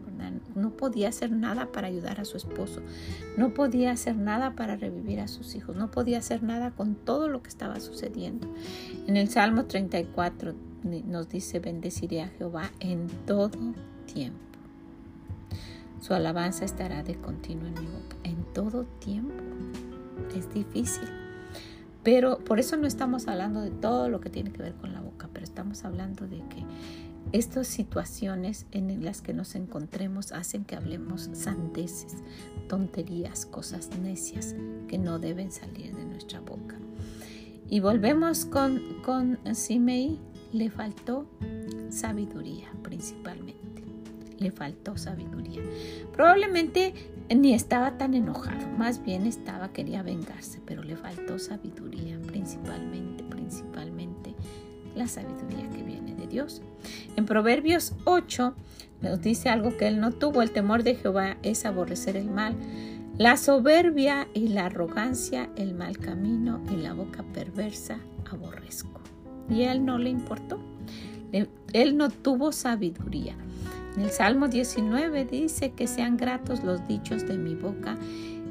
No 0.55 0.71
podía 0.71 1.09
hacer 1.09 1.33
nada 1.33 1.73
para 1.73 1.89
ayudar 1.89 2.21
a 2.21 2.25
su 2.25 2.37
esposo. 2.37 2.81
No 3.37 3.55
podía 3.55 3.91
hacer 3.91 4.15
nada 4.15 4.55
para 4.55 4.77
revivir 4.77 5.19
a 5.19 5.27
sus 5.27 5.57
hijos. 5.57 5.75
No 5.75 5.91
podía 5.91 6.19
hacer 6.19 6.45
nada 6.45 6.71
con 6.71 6.95
todo 6.95 7.27
lo 7.27 7.43
que 7.43 7.49
estaba 7.49 7.81
sucediendo. 7.81 8.55
En 9.09 9.17
el 9.17 9.29
Salmo 9.31 9.65
34 9.65 10.55
nos 10.85 11.29
dice, 11.29 11.59
bendeciré 11.59 12.23
a 12.23 12.29
Jehová 12.29 12.71
en 12.81 13.09
todo 13.27 13.51
tiempo. 14.13 14.39
Su 16.01 16.13
alabanza 16.13 16.65
estará 16.65 17.03
de 17.03 17.15
continuo 17.15 17.67
en 17.67 17.75
mi 17.75 17.87
boca, 17.87 18.17
en 18.25 18.45
todo 18.53 18.85
tiempo. 19.01 19.43
Es 20.37 20.53
difícil. 20.53 21.09
Pero 22.03 22.39
por 22.39 22.61
eso 22.61 22.77
no 22.77 22.87
estamos 22.87 23.27
hablando 23.29 23.63
de 23.63 23.71
todo 23.71 24.11
lo 24.11 24.21
que 24.21 24.29
tiene 24.29 24.53
que 24.53 24.63
ver 24.63 24.75
con 24.75 24.93
la 24.93 25.01
boca, 25.01 25.31
pero 25.33 25.45
estamos 25.45 25.85
hablando 25.85 26.27
de 26.29 26.37
que 26.51 26.63
estas 27.33 27.67
situaciones 27.67 28.67
en 28.73 29.03
las 29.03 29.23
que 29.23 29.33
nos 29.33 29.55
encontremos 29.55 30.33
hacen 30.33 30.67
que 30.67 30.77
hablemos 30.77 31.31
sandeces, 31.33 32.17
tonterías, 32.69 33.47
cosas 33.47 33.89
necias 33.99 34.55
que 34.89 34.99
no 34.99 35.19
deben 35.19 35.51
salir 35.51 35.97
de 35.97 36.05
nuestra 36.05 36.41
boca. 36.41 36.77
Y 37.71 37.81
volvemos 37.81 38.45
con, 38.45 38.83
con 39.03 39.39
Simei 39.55 40.21
le 40.55 40.71
faltó 40.71 41.27
sabiduría 41.91 42.71
principalmente. 42.83 43.83
Le 44.39 44.53
faltó 44.53 44.97
sabiduría. 44.97 45.61
Probablemente 46.13 46.95
ni 47.35 47.55
estaba 47.55 47.99
tan 47.99 48.15
enojado, 48.15 48.69
más 48.79 49.03
bien 49.03 49.27
estaba, 49.27 49.73
quería 49.73 50.05
vengarse, 50.05 50.61
pero 50.65 50.85
le 50.85 50.97
faltó 50.97 51.41
sabiduría 51.41 52.21
principalmente, 52.21 53.25
principalmente 53.25 54.35
la 54.95 55.09
sabiduría 55.09 55.69
que 55.71 55.83
viene 55.83 56.15
de 56.15 56.29
Dios. 56.29 56.63
En 57.17 57.27
Proverbios 57.27 57.93
8 58.05 58.55
nos 59.03 59.21
dice 59.21 59.49
algo 59.49 59.77
que 59.77 59.89
él 59.89 60.01
no 60.01 60.13
tuvo, 60.13 60.41
el 60.41 60.53
temor 60.53 60.85
de 60.85 60.95
Jehová 60.95 61.37
es 61.43 61.67
aborrecer 61.67 62.17
el 62.17 62.31
mal. 62.31 62.55
La 63.19 63.37
soberbia 63.37 64.29
y 64.35 64.49
la 64.49 64.67
arrogancia, 64.67 65.51
el 65.57 65.75
mal 65.75 65.99
camino 65.99 66.63
y 66.71 66.77
la 66.77 66.93
boca 66.93 67.25
perversa 67.33 67.99
aborrezco 68.31 69.04
y 69.49 69.63
él 69.63 69.85
no 69.85 69.99
le 69.99 70.11
importó. 70.11 70.59
Él 71.73 71.97
no 71.97 72.11
tuvo 72.11 72.53
sabiduría. 72.53 73.37
En 73.97 74.03
el 74.03 74.11
Salmo 74.11 74.49
19 74.49 75.25
dice 75.25 75.73
que 75.73 75.87
sean 75.87 76.17
gratos 76.17 76.65
los 76.65 76.87
dichos 76.89 77.27
de 77.27 77.39
mi 77.39 77.55
boca 77.55 77.97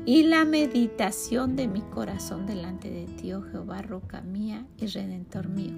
y 0.06 0.24
la 0.24 0.44
meditación 0.44 1.56
de 1.56 1.68
mi 1.68 1.82
corazón 1.82 2.46
delante 2.46 2.90
de 2.90 3.06
ti, 3.06 3.34
oh 3.34 3.42
Jehová, 3.42 3.82
roca 3.82 4.22
mía 4.22 4.66
y 4.78 4.88
redentor 4.88 5.48
mío. 5.48 5.74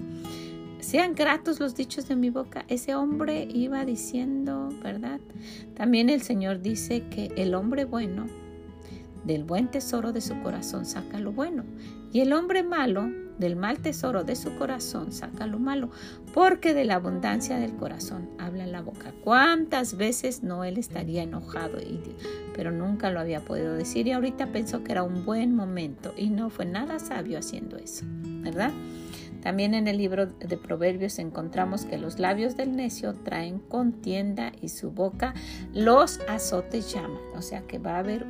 Sean 0.80 1.14
gratos 1.14 1.58
los 1.58 1.74
dichos 1.74 2.06
de 2.08 2.16
mi 2.16 2.30
boca. 2.30 2.64
Ese 2.68 2.94
hombre 2.94 3.48
iba 3.52 3.84
diciendo, 3.84 4.68
¿verdad? 4.82 5.20
También 5.74 6.10
el 6.10 6.22
Señor 6.22 6.60
dice 6.60 7.02
que 7.08 7.32
el 7.36 7.54
hombre 7.54 7.84
bueno, 7.84 8.26
del 9.24 9.42
buen 9.42 9.68
tesoro 9.68 10.12
de 10.12 10.20
su 10.20 10.40
corazón 10.42 10.86
saca 10.86 11.18
lo 11.18 11.32
bueno, 11.32 11.64
y 12.12 12.20
el 12.20 12.32
hombre 12.32 12.62
malo 12.62 13.10
del 13.38 13.56
mal 13.56 13.78
tesoro 13.78 14.24
de 14.24 14.36
su 14.36 14.56
corazón 14.56 15.12
saca 15.12 15.46
lo 15.46 15.58
malo, 15.58 15.90
porque 16.34 16.74
de 16.74 16.84
la 16.84 16.96
abundancia 16.96 17.58
del 17.58 17.76
corazón 17.76 18.28
habla 18.38 18.66
la 18.66 18.82
boca. 18.82 19.12
¿Cuántas 19.22 19.96
veces 19.96 20.42
no 20.42 20.64
él 20.64 20.78
estaría 20.78 21.22
enojado? 21.22 21.78
pero 22.54 22.70
nunca 22.70 23.10
lo 23.10 23.20
había 23.20 23.40
podido 23.40 23.74
decir 23.74 24.06
y 24.06 24.12
ahorita 24.12 24.46
pensó 24.46 24.82
que 24.82 24.92
era 24.92 25.02
un 25.02 25.24
buen 25.24 25.54
momento 25.54 26.14
y 26.16 26.30
no 26.30 26.48
fue 26.48 26.64
nada 26.64 26.98
sabio 26.98 27.38
haciendo 27.38 27.76
eso, 27.76 28.04
¿verdad? 28.42 28.72
También 29.46 29.74
en 29.74 29.86
el 29.86 29.98
libro 29.98 30.26
de 30.26 30.56
Proverbios 30.56 31.20
encontramos 31.20 31.84
que 31.84 31.98
los 31.98 32.18
labios 32.18 32.56
del 32.56 32.74
necio 32.74 33.14
traen 33.14 33.60
contienda 33.60 34.50
y 34.60 34.70
su 34.70 34.90
boca 34.90 35.34
los 35.72 36.18
azotes 36.28 36.92
llaman. 36.92 37.20
O 37.36 37.42
sea 37.42 37.60
que 37.60 37.78
va 37.78 37.94
a 37.94 37.98
haber 38.00 38.24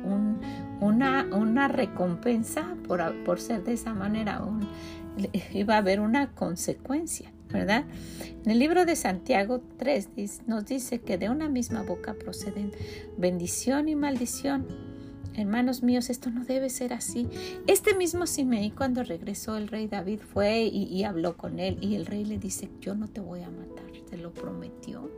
una, 0.79 1.25
una, 1.31 1.67
recompensa 1.69 2.75
por, 2.87 3.01
por, 3.23 3.39
ser 3.39 3.63
de 3.63 3.73
esa 3.73 3.95
manera, 3.95 4.43
y 4.43 4.96
va 5.69 5.75
a 5.75 5.77
haber 5.77 5.99
una 5.99 6.31
consecuencia. 6.31 7.31
¿verdad? 7.51 7.85
En 8.43 8.51
el 8.51 8.59
libro 8.59 8.85
de 8.85 8.95
Santiago 8.95 9.61
3 9.77 10.09
nos 10.47 10.65
dice 10.65 10.99
que 10.99 11.17
de 11.17 11.29
una 11.29 11.49
misma 11.49 11.81
boca 11.83 12.13
proceden 12.13 12.71
bendición 13.17 13.87
y 13.89 13.95
maldición. 13.95 14.67
Hermanos 15.33 15.83
míos, 15.83 16.09
esto 16.09 16.31
no 16.31 16.43
debe 16.43 16.69
ser 16.69 16.93
así. 16.93 17.29
Este 17.67 17.95
mismo 17.95 18.25
Simeí, 18.25 18.71
cuando 18.71 19.03
regresó 19.03 19.55
el 19.55 19.67
rey 19.67 19.87
David, 19.87 20.19
fue 20.19 20.63
y, 20.63 21.03
habló 21.03 21.37
con 21.37 21.59
él 21.59 21.77
y 21.79 21.95
el 21.95 22.07
rey 22.07 22.25
le 22.25 22.39
dice, 22.39 22.69
yo 22.81 22.95
no 22.95 23.07
te 23.07 23.21
voy 23.21 23.43
a 23.43 23.49
matar, 23.51 23.85
te 24.09 24.17
lo 24.17 24.33
prometió. 24.33 25.11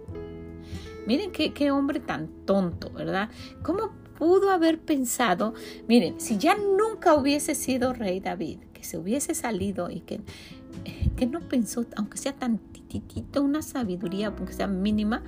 Miren 1.08 1.32
qué, 1.32 1.54
qué 1.54 1.72
hombre 1.72 2.02
tan 2.02 2.28
tonto, 2.46 2.92
¿verdad? 2.92 3.30
¿Cómo 3.64 3.94
pudo 4.20 4.52
haber 4.52 4.80
pensado, 4.80 5.54
miren, 5.88 6.20
si 6.20 6.38
ya 6.38 6.56
nunca 6.56 7.16
hubiese 7.16 7.56
sido 7.56 7.94
rey 7.94 8.20
David, 8.20 8.60
que 8.74 8.84
se 8.84 8.98
hubiese 8.98 9.34
salido 9.34 9.90
y 9.90 10.02
que, 10.02 10.20
que 11.16 11.26
no 11.26 11.40
pensó, 11.40 11.86
aunque 11.96 12.18
sea 12.18 12.34
tantitito, 12.34 13.42
una 13.42 13.62
sabiduría, 13.62 14.28
aunque 14.28 14.54
sea 14.54 14.68
mínima, 14.68 15.24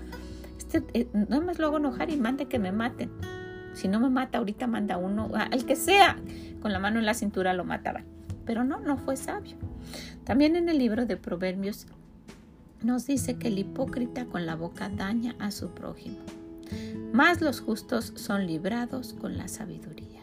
este, 0.57 0.83
eh, 0.93 1.07
nada 1.13 1.41
más 1.41 1.57
lo 1.57 1.67
hago 1.67 1.77
enojar 1.77 2.11
y 2.11 2.17
mande 2.17 2.45
que 2.45 2.59
me 2.59 2.71
maten. 2.71 3.09
Si 3.73 3.87
no 3.87 3.99
me 3.99 4.09
mata 4.09 4.37
ahorita, 4.37 4.67
manda 4.67 4.97
uno, 4.97 5.29
al 5.33 5.65
que 5.65 5.77
sea, 5.77 6.17
con 6.61 6.73
la 6.73 6.79
mano 6.79 6.99
en 6.99 7.05
la 7.05 7.13
cintura 7.13 7.53
lo 7.53 7.63
mataban. 7.63 8.03
Pero 8.45 8.63
no, 8.65 8.79
no 8.79 8.97
fue 8.97 9.15
sabio. 9.15 9.55
También 10.25 10.55
en 10.57 10.67
el 10.67 10.77
libro 10.77 11.05
de 11.05 11.15
Proverbios 11.15 11.87
nos 12.83 13.05
dice 13.05 13.37
que 13.37 13.47
el 13.47 13.59
hipócrita 13.59 14.25
con 14.25 14.45
la 14.45 14.55
boca 14.55 14.89
daña 14.89 15.35
a 15.39 15.51
su 15.51 15.69
prójimo, 15.69 16.17
más 17.13 17.41
los 17.41 17.59
justos 17.59 18.13
son 18.15 18.47
librados 18.47 19.13
con 19.13 19.37
la 19.37 19.47
sabiduría. 19.47 20.21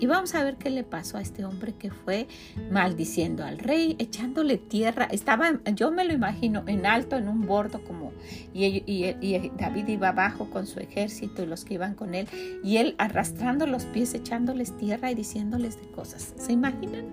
Y 0.00 0.06
vamos 0.06 0.34
a 0.34 0.42
ver 0.42 0.56
qué 0.56 0.70
le 0.70 0.82
pasó 0.82 1.18
a 1.18 1.20
este 1.20 1.44
hombre 1.44 1.74
que 1.74 1.90
fue 1.90 2.26
maldiciendo 2.70 3.44
al 3.44 3.58
rey, 3.58 3.96
echándole 3.98 4.56
tierra. 4.56 5.04
Estaba, 5.04 5.60
yo 5.74 5.90
me 5.90 6.06
lo 6.06 6.14
imagino, 6.14 6.64
en 6.66 6.86
alto, 6.86 7.16
en 7.16 7.28
un 7.28 7.46
bordo 7.46 7.84
como, 7.84 8.12
y, 8.54 9.12
David 9.58 9.88
iba 9.88 10.08
abajo 10.08 10.48
con 10.48 10.66
su 10.66 10.80
ejército 10.80 11.42
y 11.42 11.46
los 11.46 11.66
que 11.66 11.74
iban 11.74 11.94
con 11.94 12.14
él, 12.14 12.26
y 12.64 12.78
él 12.78 12.94
arrastrando 12.96 13.66
los 13.66 13.84
pies, 13.84 14.14
echándoles 14.14 14.74
tierra 14.78 15.10
y 15.10 15.14
diciéndoles 15.14 15.78
de 15.78 15.90
cosas. 15.90 16.32
¿Se 16.38 16.52
imaginan? 16.52 17.04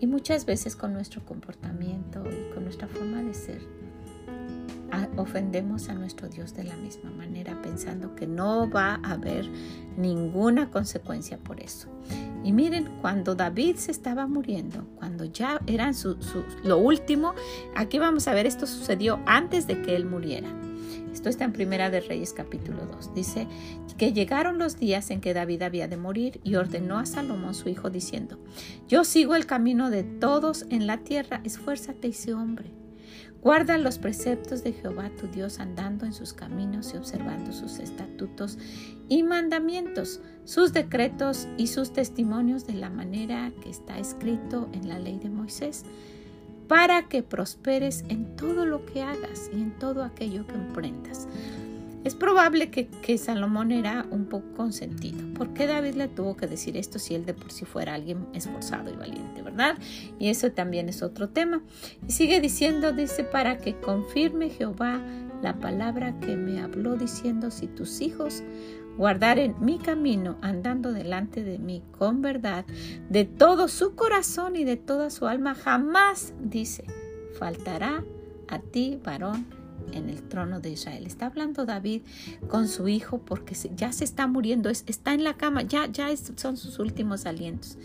Y 0.00 0.08
muchas 0.08 0.46
veces 0.46 0.74
con 0.74 0.92
nuestro 0.92 1.24
comportamiento 1.24 2.24
y 2.28 2.52
con 2.52 2.64
nuestra 2.64 2.88
forma 2.88 3.22
de 3.22 3.34
ser, 3.34 3.60
ofendemos 5.16 5.88
a 5.88 5.94
nuestro 5.94 6.28
Dios 6.28 6.54
de 6.54 6.64
la 6.64 6.76
misma 6.76 7.10
manera, 7.10 7.60
pensando 7.62 8.14
que 8.14 8.26
no 8.26 8.68
va 8.70 9.00
a 9.02 9.12
haber 9.12 9.48
ninguna 9.96 10.70
consecuencia 10.70 11.38
por 11.38 11.60
eso. 11.60 11.88
Y 12.44 12.52
miren, 12.52 12.88
cuando 13.00 13.34
David 13.34 13.76
se 13.76 13.90
estaba 13.90 14.26
muriendo, 14.26 14.86
cuando 14.96 15.24
ya 15.24 15.60
eran 15.66 15.94
su, 15.94 16.16
lo 16.62 16.78
último, 16.78 17.34
aquí 17.74 17.98
vamos 17.98 18.28
a 18.28 18.34
ver, 18.34 18.46
esto 18.46 18.66
sucedió 18.66 19.20
antes 19.26 19.66
de 19.66 19.82
que 19.82 19.96
él 19.96 20.06
muriera. 20.06 20.48
Esto 21.12 21.30
está 21.30 21.44
en 21.44 21.52
Primera 21.52 21.88
de 21.88 22.00
Reyes 22.00 22.34
capítulo 22.34 22.84
2. 22.84 23.14
Dice 23.14 23.48
que 23.96 24.12
llegaron 24.12 24.58
los 24.58 24.78
días 24.78 25.10
en 25.10 25.22
que 25.22 25.32
David 25.32 25.62
había 25.62 25.88
de 25.88 25.96
morir 25.96 26.40
y 26.44 26.56
ordenó 26.56 26.98
a 26.98 27.06
Salomón 27.06 27.54
su 27.54 27.70
hijo 27.70 27.88
diciendo, 27.88 28.38
yo 28.86 29.02
sigo 29.02 29.34
el 29.34 29.46
camino 29.46 29.88
de 29.88 30.04
todos 30.04 30.66
en 30.68 30.86
la 30.86 30.98
tierra, 30.98 31.40
esfuérzate 31.42 32.08
y 32.08 32.12
sé 32.12 32.34
hombre 32.34 32.75
Guarda 33.46 33.78
los 33.78 33.98
preceptos 33.98 34.64
de 34.64 34.72
Jehová 34.72 35.08
tu 35.10 35.28
Dios 35.28 35.60
andando 35.60 36.04
en 36.04 36.12
sus 36.12 36.32
caminos 36.32 36.92
y 36.92 36.96
observando 36.96 37.52
sus 37.52 37.78
estatutos 37.78 38.58
y 39.08 39.22
mandamientos, 39.22 40.20
sus 40.44 40.72
decretos 40.72 41.46
y 41.56 41.68
sus 41.68 41.92
testimonios 41.92 42.66
de 42.66 42.74
la 42.74 42.90
manera 42.90 43.52
que 43.62 43.70
está 43.70 44.00
escrito 44.00 44.68
en 44.72 44.88
la 44.88 44.98
ley 44.98 45.20
de 45.20 45.30
Moisés, 45.30 45.84
para 46.66 47.06
que 47.06 47.22
prosperes 47.22 48.04
en 48.08 48.34
todo 48.34 48.66
lo 48.66 48.84
que 48.84 49.02
hagas 49.02 49.48
y 49.54 49.60
en 49.60 49.78
todo 49.78 50.02
aquello 50.02 50.44
que 50.48 50.54
emprendas. 50.54 51.28
Es 52.06 52.14
probable 52.14 52.70
que, 52.70 53.18
Salomón 53.18 53.72
era 53.72 54.06
un 54.12 54.26
poco 54.26 54.46
consentido. 54.54 55.18
¿Por 55.34 55.52
qué 55.52 55.66
David 55.66 55.94
le 55.94 56.06
tuvo 56.06 56.36
que 56.36 56.46
decir 56.46 56.76
esto 56.76 57.00
si 57.00 57.16
él 57.16 57.26
de 57.26 57.34
por 57.34 57.50
sí 57.50 57.64
fuera 57.64 57.94
alguien 57.94 58.28
esforzado 58.32 58.92
y 58.92 58.96
valiente, 58.96 59.42
verdad? 59.42 59.76
Y 60.20 60.28
eso 60.28 60.52
también 60.52 60.88
es 60.88 61.02
otro 61.02 61.30
tema. 61.30 61.64
Y 62.06 62.12
sigue 62.12 62.40
diciendo, 62.40 62.92
dice, 62.92 63.24
para 63.24 63.58
que 63.58 63.74
confirme 63.80 64.50
Jehová 64.50 65.00
la 65.42 65.58
palabra 65.58 66.16
que 66.20 66.36
me 66.36 66.60
habló 66.60 66.94
diciendo, 66.94 67.50
si 67.50 67.66
tus 67.66 68.00
hijos 68.00 68.44
guardaren 68.96 69.56
mi 69.58 69.78
camino 69.78 70.38
andando 70.42 70.92
delante 70.92 71.42
de 71.42 71.58
mí 71.58 71.82
con 71.98 72.22
verdad, 72.22 72.66
de 73.10 73.24
todo 73.24 73.66
su 73.66 73.96
corazón 73.96 74.54
y 74.54 74.62
de 74.62 74.76
toda 74.76 75.10
su 75.10 75.26
alma, 75.26 75.56
jamás, 75.56 76.34
dice, 76.40 76.84
faltará 77.36 78.04
a 78.46 78.60
ti, 78.60 79.00
varón, 79.02 79.65
en 79.92 80.08
el 80.08 80.22
trono 80.22 80.60
de 80.60 80.70
Israel. 80.70 81.06
Está 81.06 81.26
hablando 81.26 81.64
David 81.64 82.02
con 82.48 82.68
su 82.68 82.88
hijo 82.88 83.18
porque 83.18 83.54
ya 83.74 83.92
se 83.92 84.04
está 84.04 84.26
muriendo, 84.26 84.70
está 84.70 85.14
en 85.14 85.24
la 85.24 85.34
cama, 85.34 85.62
ya, 85.62 85.86
ya 85.86 86.08
son 86.36 86.56
sus 86.56 86.78
últimos 86.78 87.26
alientos. 87.26 87.78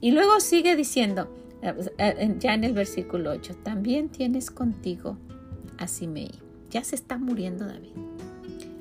Y 0.00 0.12
luego 0.12 0.40
sigue 0.40 0.76
diciendo, 0.76 1.28
eh, 1.62 2.36
ya 2.38 2.54
en 2.54 2.64
el 2.64 2.72
versículo 2.72 3.30
8, 3.32 3.56
también 3.62 4.08
tienes 4.08 4.50
contigo 4.50 5.18
a 5.78 5.86
Simei. 5.86 6.30
Ya 6.70 6.84
se 6.84 6.94
está 6.94 7.18
muriendo 7.18 7.66
David. 7.66 8.09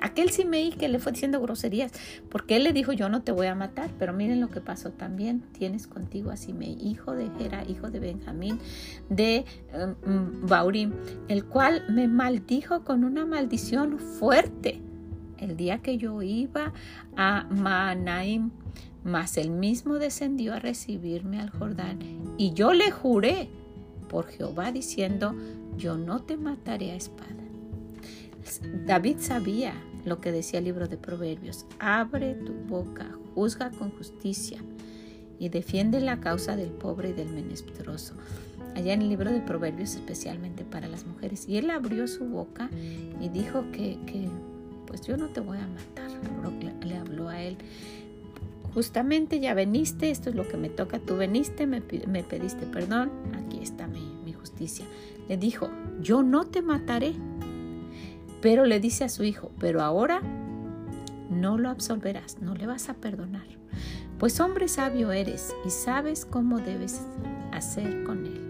Aquel 0.02 0.30
Simei 0.30 0.72
que 0.72 0.88
le 0.88 1.00
fue 1.00 1.12
diciendo 1.12 1.42
groserías, 1.42 1.92
porque 2.30 2.56
él 2.56 2.64
le 2.64 2.74
dijo, 2.74 2.94
yo 2.94 3.10
no 3.10 3.22
te 3.22 3.32
voy 3.32 3.48
a 3.48 3.56
matar, 3.56 3.90
pero 4.00 4.14
miren 4.14 4.42
lo 4.42 4.50
que 4.50 4.62
pasó 4.62 4.92
también. 4.92 5.44
Tienes 5.58 5.88
contigo 5.88 6.32
a 6.32 6.38
Simei, 6.38 6.78
hijo 6.82 7.14
de 7.14 7.30
Gera, 7.38 7.64
hijo 7.68 7.90
de 7.90 8.00
Benjamín, 8.00 8.60
de 9.10 9.46
um, 10.06 10.48
Baurim, 10.48 10.94
el 11.28 11.46
cual 11.46 11.84
me 11.90 12.08
maldijo 12.08 12.84
con 12.84 13.04
una 13.04 13.26
maldición 13.26 14.00
fuerte 14.00 14.82
el 15.40 15.56
día 15.56 15.80
que 15.80 15.98
yo 15.98 16.22
iba 16.22 16.74
a 17.16 17.46
Manaim, 17.50 18.52
mas 19.04 19.38
él 19.38 19.50
mismo 19.52 19.96
descendió 19.96 20.54
a 20.54 20.60
recibirme 20.60 21.40
al 21.40 21.50
Jordán, 21.50 22.00
y 22.38 22.54
yo 22.54 22.74
le 22.74 22.92
juré 22.92 23.50
por 24.10 24.28
Jehová 24.28 24.72
diciendo, 24.72 25.36
yo 25.78 25.98
no 25.98 26.22
te 26.22 26.36
mataré 26.36 26.92
a 26.92 26.96
espada. 26.96 27.49
David 28.86 29.18
sabía 29.20 29.74
lo 30.06 30.22
que 30.22 30.32
decía 30.32 30.60
el 30.60 30.66
libro 30.66 30.88
de 30.88 30.98
Proverbios, 30.98 31.66
abre 31.80 32.34
tu 32.34 32.54
boca, 32.54 33.18
juzga 33.36 33.72
con 33.72 33.92
justicia 33.92 34.60
y 35.40 35.50
defiende 35.50 36.00
la 36.02 36.20
causa 36.20 36.56
del 36.56 36.70
pobre 36.70 37.10
y 37.10 37.14
del 37.14 37.30
menesteroso. 37.30 38.14
Allá 38.76 38.94
en 38.94 39.02
el 39.02 39.10
libro 39.10 39.32
de 39.32 39.42
Proverbios, 39.42 39.96
especialmente 39.96 40.64
para 40.64 40.88
las 40.88 41.06
mujeres. 41.06 41.48
Y 41.48 41.58
él 41.58 41.70
abrió 41.70 42.08
su 42.08 42.26
boca 42.26 42.70
y 43.20 43.30
dijo 43.30 43.66
que, 43.72 43.98
pues 44.86 45.02
yo 45.02 45.18
no 45.18 45.28
te 45.28 45.40
voy 45.40 45.58
a 45.58 45.68
matar. 45.68 46.10
Le 46.86 46.98
habló 46.98 47.30
a 47.30 47.42
él. 47.42 47.58
Justamente 48.74 49.40
ya 49.40 49.54
veniste, 49.54 50.12
esto 50.12 50.30
es 50.30 50.36
lo 50.36 50.48
que 50.48 50.56
me 50.56 50.70
toca, 50.70 51.00
tú 51.00 51.18
veniste, 51.18 51.66
me, 51.66 51.82
pediste 51.82 52.66
perdón, 52.68 53.10
aquí 53.34 53.60
está 53.62 53.88
mi 53.88 54.34
justicia. 54.34 54.86
Le 55.28 55.38
dijo, 55.38 55.70
yo 56.02 56.22
no 56.22 56.46
te 56.46 56.62
mataré, 56.62 57.14
pero 58.42 58.66
le 58.66 58.80
dice 58.80 59.04
a 59.04 59.10
su 59.10 59.24
hijo, 59.24 59.52
pero 59.60 59.82
ahora 59.82 60.22
no 61.30 61.58
lo 61.58 61.70
absolverás, 61.70 62.42
no 62.42 62.56
le 62.56 62.68
vas 62.68 62.90
a 62.90 62.94
perdonar, 62.96 63.48
pues 64.18 64.40
hombre 64.40 64.68
sabio 64.68 65.12
eres 65.12 65.54
y 65.66 65.70
sabes 65.70 66.26
cómo 66.26 66.60
debes 66.60 67.02
hacer 67.52 68.04
con 68.04 68.26
él. 68.26 68.42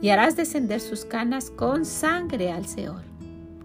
Y 0.00 0.10
harás 0.10 0.36
descender 0.36 0.80
sus 0.80 1.04
canas 1.04 1.50
con 1.50 1.84
sangre 1.84 2.52
al 2.52 2.66
Seol. 2.66 3.02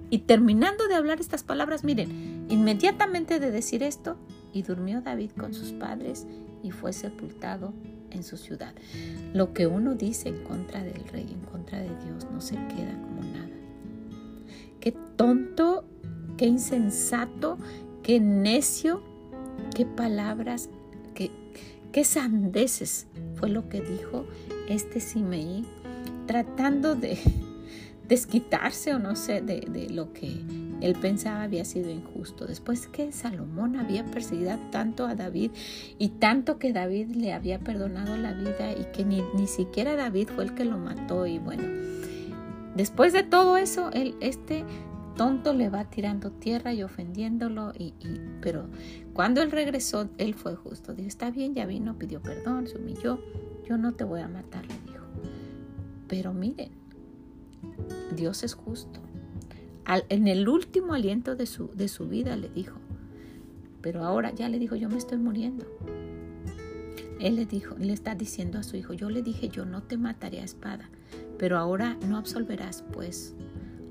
Y 0.10 0.20
terminando 0.20 0.88
de 0.88 0.96
hablar 0.96 1.20
estas 1.20 1.44
palabras, 1.44 1.84
miren, 1.84 2.46
inmediatamente 2.50 3.40
de 3.40 3.52
decir 3.52 3.84
esto, 3.84 4.18
y 4.54 4.62
durmió 4.62 5.02
David 5.02 5.32
con 5.38 5.54
sus 5.54 5.72
padres 5.72 6.28
y 6.62 6.72
fue 6.72 6.94
sepultado 6.94 7.74
en 8.12 8.24
su 8.24 8.38
ciudad. 8.38 8.74
Lo 9.34 9.54
que 9.54 9.68
uno 9.68 9.96
dice 9.96 10.30
en 10.30 10.44
contra 10.44 10.84
del 10.84 11.04
rey, 11.10 11.28
en 11.30 11.42
contra 11.52 11.80
de 11.80 11.90
Dios, 12.06 12.28
no 12.32 12.40
se 12.40 12.56
queda 12.56 12.94
como 13.02 13.24
nada. 13.24 13.43
Qué 14.84 14.92
tonto, 15.16 15.86
qué 16.36 16.46
insensato, 16.46 17.58
qué 18.02 18.20
necio, 18.20 19.02
qué 19.74 19.86
palabras, 19.86 20.70
qué, 21.14 21.32
qué 21.94 22.04
sandeces 22.04 23.08
fue 23.36 23.48
lo 23.48 23.70
que 23.70 23.80
dijo 23.80 24.26
este 24.68 25.00
Simeí 25.00 25.64
tratando 26.28 26.96
de 26.96 27.18
desquitarse 28.10 28.94
o 28.94 29.00
no 29.00 29.16
sé 29.16 29.40
de, 29.40 29.88
lo 29.90 30.12
que 30.12 30.42
él 30.82 30.96
pensaba 31.00 31.44
había 31.44 31.64
sido 31.64 31.90
injusto. 31.90 32.46
Después 32.46 32.88
que 32.88 33.14
Salomón 33.14 33.78
había 33.78 34.04
perseguido 34.04 34.58
tanto 34.70 35.06
a 35.06 35.16
David 35.16 35.52
y 35.98 36.10
tanto 36.10 36.60
que 36.60 36.74
David 36.74 37.16
le 37.16 37.32
había 37.32 37.60
perdonado 37.60 38.18
la 38.18 38.34
vida 38.34 38.74
y 38.74 38.84
que 38.92 39.06
ni, 39.06 39.24
ni 39.34 39.48
siquiera 39.48 39.96
David 39.96 40.28
fue 40.36 40.44
el 40.44 40.56
que 40.56 40.66
lo 40.66 40.78
mató 40.78 41.26
y 41.26 41.40
bueno, 41.40 41.64
después 42.76 43.14
de 43.14 43.24
todo 43.24 43.58
eso, 43.58 43.90
él, 43.92 44.16
este 44.20 44.66
tonto 45.16 45.54
le 45.54 45.70
va 45.70 45.86
tirando 45.86 46.32
tierra 46.32 46.74
y 46.74 46.84
ofendiéndolo, 46.84 47.72
y, 47.78 47.94
pero 48.42 48.68
cuando 49.14 49.42
él 49.42 49.52
regresó, 49.52 50.10
él 50.18 50.34
fue 50.34 50.56
justo. 50.56 50.94
Dijo, 50.94 51.08
está 51.08 51.32
bien, 51.32 51.54
ya 51.54 51.66
vino, 51.66 51.98
pidió 51.98 52.22
perdón, 52.22 52.68
se 52.68 52.78
humilló, 52.78 53.20
yo 53.68 53.78
no 53.78 53.94
te 53.94 54.04
voy 54.04 54.22
a 54.22 54.28
matar, 54.28 54.66
le 54.66 54.74
dijo. 54.92 55.06
Pero 56.08 56.34
miren, 56.34 56.72
Dios 58.16 58.44
es 58.44 58.54
justo. 58.54 59.00
en 59.88 60.28
el 60.28 60.48
último 60.48 60.94
aliento 60.94 61.36
de 61.36 61.46
su, 61.46 61.68
de 61.74 61.88
su 61.88 62.08
vida 62.08 62.36
le 62.36 62.50
dijo, 62.50 62.78
pero 63.82 64.04
ahora 64.04 64.34
ya 64.34 64.50
le 64.50 64.60
dijo, 64.60 64.76
yo 64.76 64.90
me 64.90 64.98
estoy 64.98 65.18
muriendo. 65.18 65.66
Él 67.20 67.36
le 67.36 67.46
dijo, 67.46 67.76
le 67.78 67.94
está 67.94 68.16
diciendo 68.16 68.60
a 68.60 68.64
su 68.64 68.76
hijo, 68.76 68.94
yo 68.94 69.10
le 69.10 69.22
dije, 69.22 69.50
yo 69.50 69.66
no 69.66 69.84
te 69.84 69.98
mataré 69.98 70.42
a 70.42 70.44
espada, 70.44 70.90
pero 71.44 71.58
ahora 71.58 71.98
no 72.08 72.16
absolverás, 72.16 72.86
pues 72.94 73.36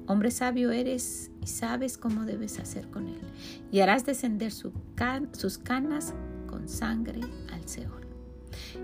Hombre 0.07 0.31
sabio 0.31 0.71
eres 0.71 1.31
y 1.43 1.47
sabes 1.49 1.99
cómo 1.99 2.25
debes 2.25 2.59
hacer 2.59 2.89
con 2.89 3.09
él, 3.09 3.21
y 3.71 3.81
harás 3.81 4.07
descender 4.07 4.53
sus 4.53 5.59
canas 5.59 6.15
con 6.47 6.67
sangre 6.67 7.21
al 7.53 7.69
Seol. 7.69 8.07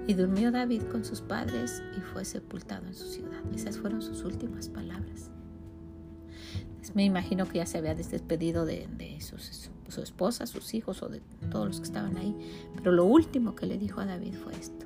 Y 0.07 0.13
durmió 0.13 0.53
David 0.53 0.83
con 0.83 1.03
sus 1.03 1.23
padres 1.23 1.83
y 1.97 2.01
fue 2.13 2.27
sepultado 2.27 2.87
en 2.87 2.95
su 2.95 3.07
ciudad. 3.07 3.41
Esas 3.55 3.79
fueron 3.79 4.03
sus 4.03 4.23
últimas 4.23 4.69
palabras. 4.69 5.31
Me 6.93 7.07
imagino 7.07 7.49
que 7.49 7.61
ya 7.61 7.67
se 7.67 7.79
había 7.79 7.95
despedido 7.95 8.67
de, 8.67 8.87
su 9.21 10.03
esposa, 10.03 10.47
sus 10.47 10.75
hijos 10.75 11.03
o 11.03 11.09
de 11.09 11.23
todos 11.51 11.69
los 11.69 11.79
que 11.79 11.87
estaban 11.87 12.19
ahí. 12.19 12.37
Pero 12.77 12.93
lo 12.93 13.07
último 13.07 13.55
que 13.55 13.65
le 13.65 13.79
dijo 13.79 14.03
a 14.03 14.05
David 14.05 14.35
fue 14.35 14.53
esto. 14.53 14.85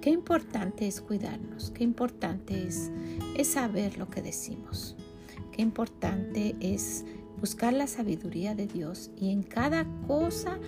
Qué 0.00 0.10
importante 0.10 0.86
es 0.86 1.00
cuidarnos, 1.00 1.70
qué 1.72 1.84
importante 1.84 2.66
es, 2.66 2.90
saber 3.42 3.96
lo 3.96 4.10
que 4.10 4.20
decimos 4.20 4.96
qué 5.50 5.62
importante 5.62 6.56
es 6.60 7.04
buscar 7.38 7.72
la 7.72 7.86
sabiduría 7.86 8.54
de 8.54 8.66
Dios 8.66 9.10
y 9.16 9.30
en 9.30 9.42
cada 9.42 9.86
cosa 10.06 10.58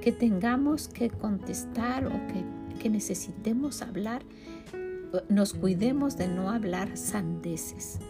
que 0.00 0.12
tengamos 0.12 0.88
que 0.88 1.10
contestar 1.10 2.06
o 2.06 2.12
que, 2.28 2.90
necesitemos 2.90 3.80
hablar, 3.80 4.24
nos 5.28 5.54
cuidemos 5.54 6.16
de 6.16 6.26
no 6.26 6.50
hablar 6.50 6.96
sandeces, 6.96 8.00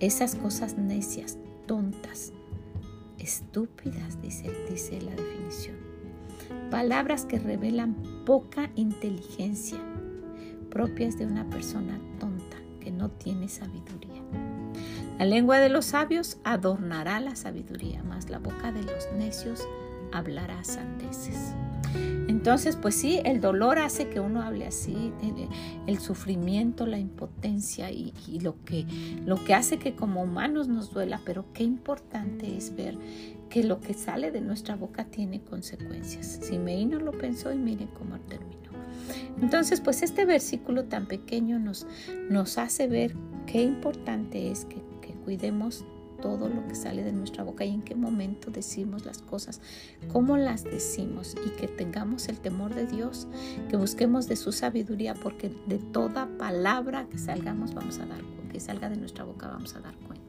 esas 0.00 0.34
cosas 0.34 0.76
necias, 0.76 1.38
tontas, 1.66 2.32
estúpidas, 3.18 4.20
dice 4.20 5.00
la 5.00 5.12
definición. 5.12 5.76
Palabras 6.72 7.24
que 7.24 7.38
revelan 7.38 7.94
poca 8.26 8.72
inteligencia, 8.74 9.78
propias 10.70 11.18
de 11.18 11.26
una 11.26 11.48
persona 11.50 12.00
tonta 12.18 12.56
que 12.80 12.90
no 12.90 13.10
tiene 13.10 13.48
sabiduría. 13.48 14.22
La 15.18 15.26
lengua 15.26 15.58
de 15.58 15.68
los 15.68 15.84
sabios 15.86 16.38
adornará 16.44 17.20
la 17.20 17.36
sabiduría, 17.36 18.02
mas 18.02 18.30
la 18.30 18.38
boca 18.38 18.72
de 18.72 18.82
los 18.82 19.12
necios 19.16 19.66
hablará 20.12 20.64
sandeces. 20.64 21.54
Entonces, 22.28 22.76
pues 22.76 22.94
sí, 22.94 23.20
el 23.24 23.40
dolor 23.40 23.78
hace 23.78 24.08
que 24.08 24.20
uno 24.20 24.42
hable 24.42 24.66
así, 24.66 25.12
el, 25.86 25.98
sufrimiento, 25.98 26.86
la 26.86 26.98
impotencia 26.98 27.90
y, 27.90 28.12
lo, 28.40 28.64
que, 28.64 28.86
lo 29.26 29.44
que 29.44 29.52
hace 29.52 29.78
que 29.78 29.94
como 29.94 30.22
humanos 30.22 30.68
nos 30.68 30.92
duela, 30.92 31.20
pero 31.24 31.44
qué 31.52 31.64
importante 31.64 32.56
es 32.56 32.74
ver 32.76 32.96
que 33.50 33.64
lo 33.64 33.80
que 33.80 33.94
sale 33.94 34.30
de 34.30 34.40
nuestra 34.40 34.76
boca 34.76 35.04
tiene 35.04 35.42
consecuencias. 35.42 36.38
Simeí 36.42 36.86
no 36.86 37.00
lo 37.00 37.12
pensó 37.12 37.52
y 37.52 37.58
mire 37.58 37.88
cómo 37.98 38.18
terminó. 38.20 38.69
Entonces, 39.40 39.80
pues 39.80 40.02
este 40.02 40.24
versículo 40.24 40.84
tan 40.84 41.06
pequeño 41.06 41.58
nos, 41.58 41.86
nos 42.28 42.58
hace 42.58 42.88
ver 42.88 43.14
qué 43.46 43.62
importante 43.62 44.50
es 44.50 44.64
que 44.64 44.80
cuidemos 45.24 45.84
todo 46.20 46.48
lo 46.48 46.66
que 46.66 46.74
sale 46.74 47.02
de 47.02 47.12
nuestra 47.12 47.44
boca 47.44 47.64
y 47.64 47.72
en 47.72 47.82
qué 47.82 47.94
momento 47.94 48.50
decimos 48.50 49.06
las 49.06 49.22
cosas, 49.22 49.60
cómo 50.12 50.36
las 50.36 50.64
decimos 50.64 51.36
y 51.46 51.50
que 51.50 51.68
tengamos 51.68 52.28
el 52.28 52.38
temor 52.40 52.74
de 52.74 52.86
Dios, 52.86 53.26
que 53.68 53.76
busquemos 53.76 54.28
de 54.28 54.36
su 54.36 54.52
sabiduría, 54.52 55.14
porque 55.14 55.50
de 55.66 55.78
toda 55.78 56.26
palabra 56.38 57.06
que 57.08 57.18
salgamos 57.18 57.74
vamos 57.74 57.98
a 57.98 58.06
dar, 58.06 58.20
que 58.52 58.60
salga 58.60 58.88
de 58.88 58.96
nuestra 58.96 59.24
boca 59.24 59.48
vamos 59.48 59.74
a 59.76 59.80
dar 59.80 59.94
cuenta. 59.96 60.19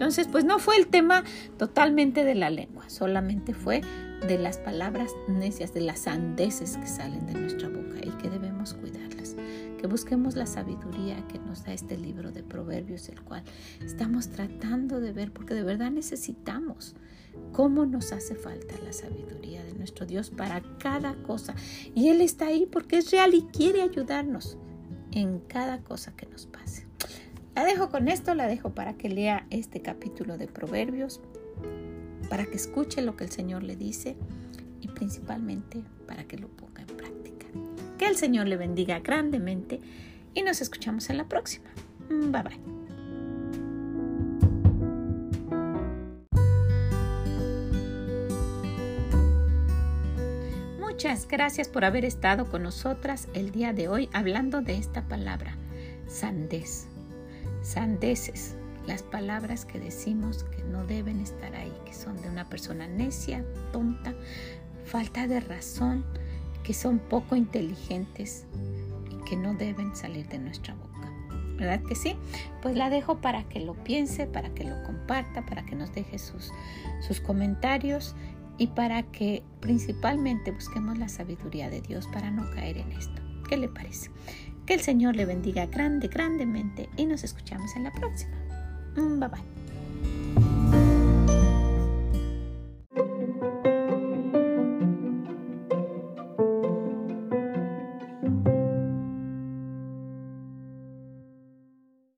Entonces, 0.00 0.28
pues 0.28 0.44
no 0.44 0.58
fue 0.58 0.78
el 0.78 0.86
tema 0.86 1.24
totalmente 1.58 2.24
de 2.24 2.34
la 2.34 2.48
lengua, 2.48 2.88
solamente 2.88 3.52
fue 3.52 3.82
de 4.26 4.38
las 4.38 4.56
palabras 4.56 5.12
necias, 5.28 5.74
de 5.74 5.82
las 5.82 6.00
sandeces 6.00 6.78
que 6.78 6.86
salen 6.86 7.26
de 7.26 7.34
nuestra 7.34 7.68
boca 7.68 7.98
y 8.02 8.10
que 8.20 8.30
debemos 8.30 8.72
cuidarlas 8.74 9.36
que 9.80 9.86
busquemos 9.86 10.36
la 10.36 10.44
sabiduría 10.44 11.26
que 11.28 11.38
nos 11.38 11.64
da 11.64 11.72
este 11.72 11.96
libro 11.96 12.32
de 12.32 12.42
Proverbios, 12.42 13.08
el 13.08 13.22
cual 13.22 13.42
estamos 13.82 14.28
tratando 14.28 15.00
de 15.00 15.12
ver, 15.12 15.32
porque 15.32 15.54
de 15.54 15.62
verdad 15.62 15.90
necesitamos 15.90 16.94
cómo 17.52 17.86
nos 17.86 18.12
hace 18.12 18.34
falta 18.34 18.74
la 18.84 18.92
sabiduría 18.92 19.64
de 19.64 19.72
nuestro 19.72 20.04
Dios 20.04 20.28
para 20.28 20.60
cada 20.78 21.14
cosa. 21.22 21.54
Y 21.94 22.08
Él 22.08 22.20
está 22.20 22.48
ahí 22.48 22.68
porque 22.70 22.98
es 22.98 23.10
real 23.10 23.32
y 23.32 23.42
quiere 23.42 23.80
ayudarnos 23.80 24.58
en 25.12 25.40
cada 25.40 25.82
cosa 25.82 26.14
que 26.14 26.26
nos 26.26 26.46
pase. 26.46 26.89
La 27.54 27.64
dejo 27.64 27.90
con 27.90 28.08
esto, 28.08 28.34
la 28.34 28.46
dejo 28.46 28.70
para 28.70 28.94
que 28.94 29.08
lea 29.08 29.46
este 29.50 29.82
capítulo 29.82 30.38
de 30.38 30.46
Proverbios, 30.46 31.20
para 32.28 32.46
que 32.46 32.56
escuche 32.56 33.02
lo 33.02 33.16
que 33.16 33.24
el 33.24 33.30
Señor 33.30 33.64
le 33.64 33.76
dice 33.76 34.16
y 34.80 34.88
principalmente 34.88 35.82
para 36.06 36.24
que 36.24 36.38
lo 36.38 36.48
ponga 36.48 36.82
en 36.82 36.96
práctica. 36.96 37.46
Que 37.98 38.06
el 38.06 38.16
Señor 38.16 38.46
le 38.46 38.56
bendiga 38.56 39.00
grandemente 39.00 39.80
y 40.32 40.42
nos 40.42 40.60
escuchamos 40.60 41.10
en 41.10 41.16
la 41.16 41.28
próxima. 41.28 41.70
Mm, 42.08 42.30
bye 42.30 42.42
bye. 42.42 42.80
Muchas 50.78 51.26
gracias 51.26 51.68
por 51.68 51.84
haber 51.84 52.04
estado 52.04 52.50
con 52.50 52.62
nosotras 52.62 53.28
el 53.32 53.52
día 53.52 53.72
de 53.72 53.88
hoy 53.88 54.10
hablando 54.12 54.60
de 54.60 54.76
esta 54.76 55.08
palabra, 55.08 55.56
sandez. 56.06 56.89
Sandeces, 57.62 58.56
las 58.86 59.02
palabras 59.02 59.64
que 59.64 59.78
decimos 59.78 60.44
que 60.44 60.62
no 60.64 60.84
deben 60.84 61.20
estar 61.20 61.54
ahí, 61.54 61.72
que 61.84 61.94
son 61.94 62.20
de 62.22 62.28
una 62.28 62.48
persona 62.48 62.86
necia, 62.88 63.44
tonta, 63.72 64.14
falta 64.84 65.26
de 65.26 65.40
razón, 65.40 66.04
que 66.62 66.74
son 66.74 66.98
poco 66.98 67.36
inteligentes 67.36 68.46
y 69.10 69.16
que 69.24 69.36
no 69.36 69.54
deben 69.54 69.94
salir 69.94 70.26
de 70.28 70.38
nuestra 70.38 70.74
boca. 70.74 70.90
¿Verdad 71.56 71.82
que 71.86 71.94
sí? 71.94 72.16
Pues 72.62 72.74
la 72.74 72.88
dejo 72.88 73.20
para 73.20 73.44
que 73.44 73.60
lo 73.60 73.74
piense, 73.74 74.26
para 74.26 74.48
que 74.54 74.64
lo 74.64 74.82
comparta, 74.84 75.44
para 75.44 75.64
que 75.64 75.76
nos 75.76 75.94
deje 75.94 76.18
sus, 76.18 76.50
sus 77.06 77.20
comentarios 77.20 78.16
y 78.56 78.68
para 78.68 79.02
que 79.02 79.42
principalmente 79.60 80.52
busquemos 80.52 80.98
la 80.98 81.08
sabiduría 81.08 81.68
de 81.68 81.82
Dios 81.82 82.06
para 82.08 82.30
no 82.30 82.50
caer 82.50 82.78
en 82.78 82.92
esto. 82.92 83.20
¿Qué 83.48 83.58
le 83.58 83.68
parece? 83.68 84.10
Que 84.70 84.74
el 84.74 84.82
Señor 84.82 85.16
le 85.16 85.24
bendiga 85.24 85.66
grande, 85.66 86.06
grandemente 86.06 86.88
y 86.96 87.04
nos 87.04 87.24
escuchamos 87.24 87.74
en 87.74 87.82
la 87.82 87.90
próxima. 87.90 88.36
Mm, 88.94 89.18
bye 89.18 89.28
bye. 89.28 89.59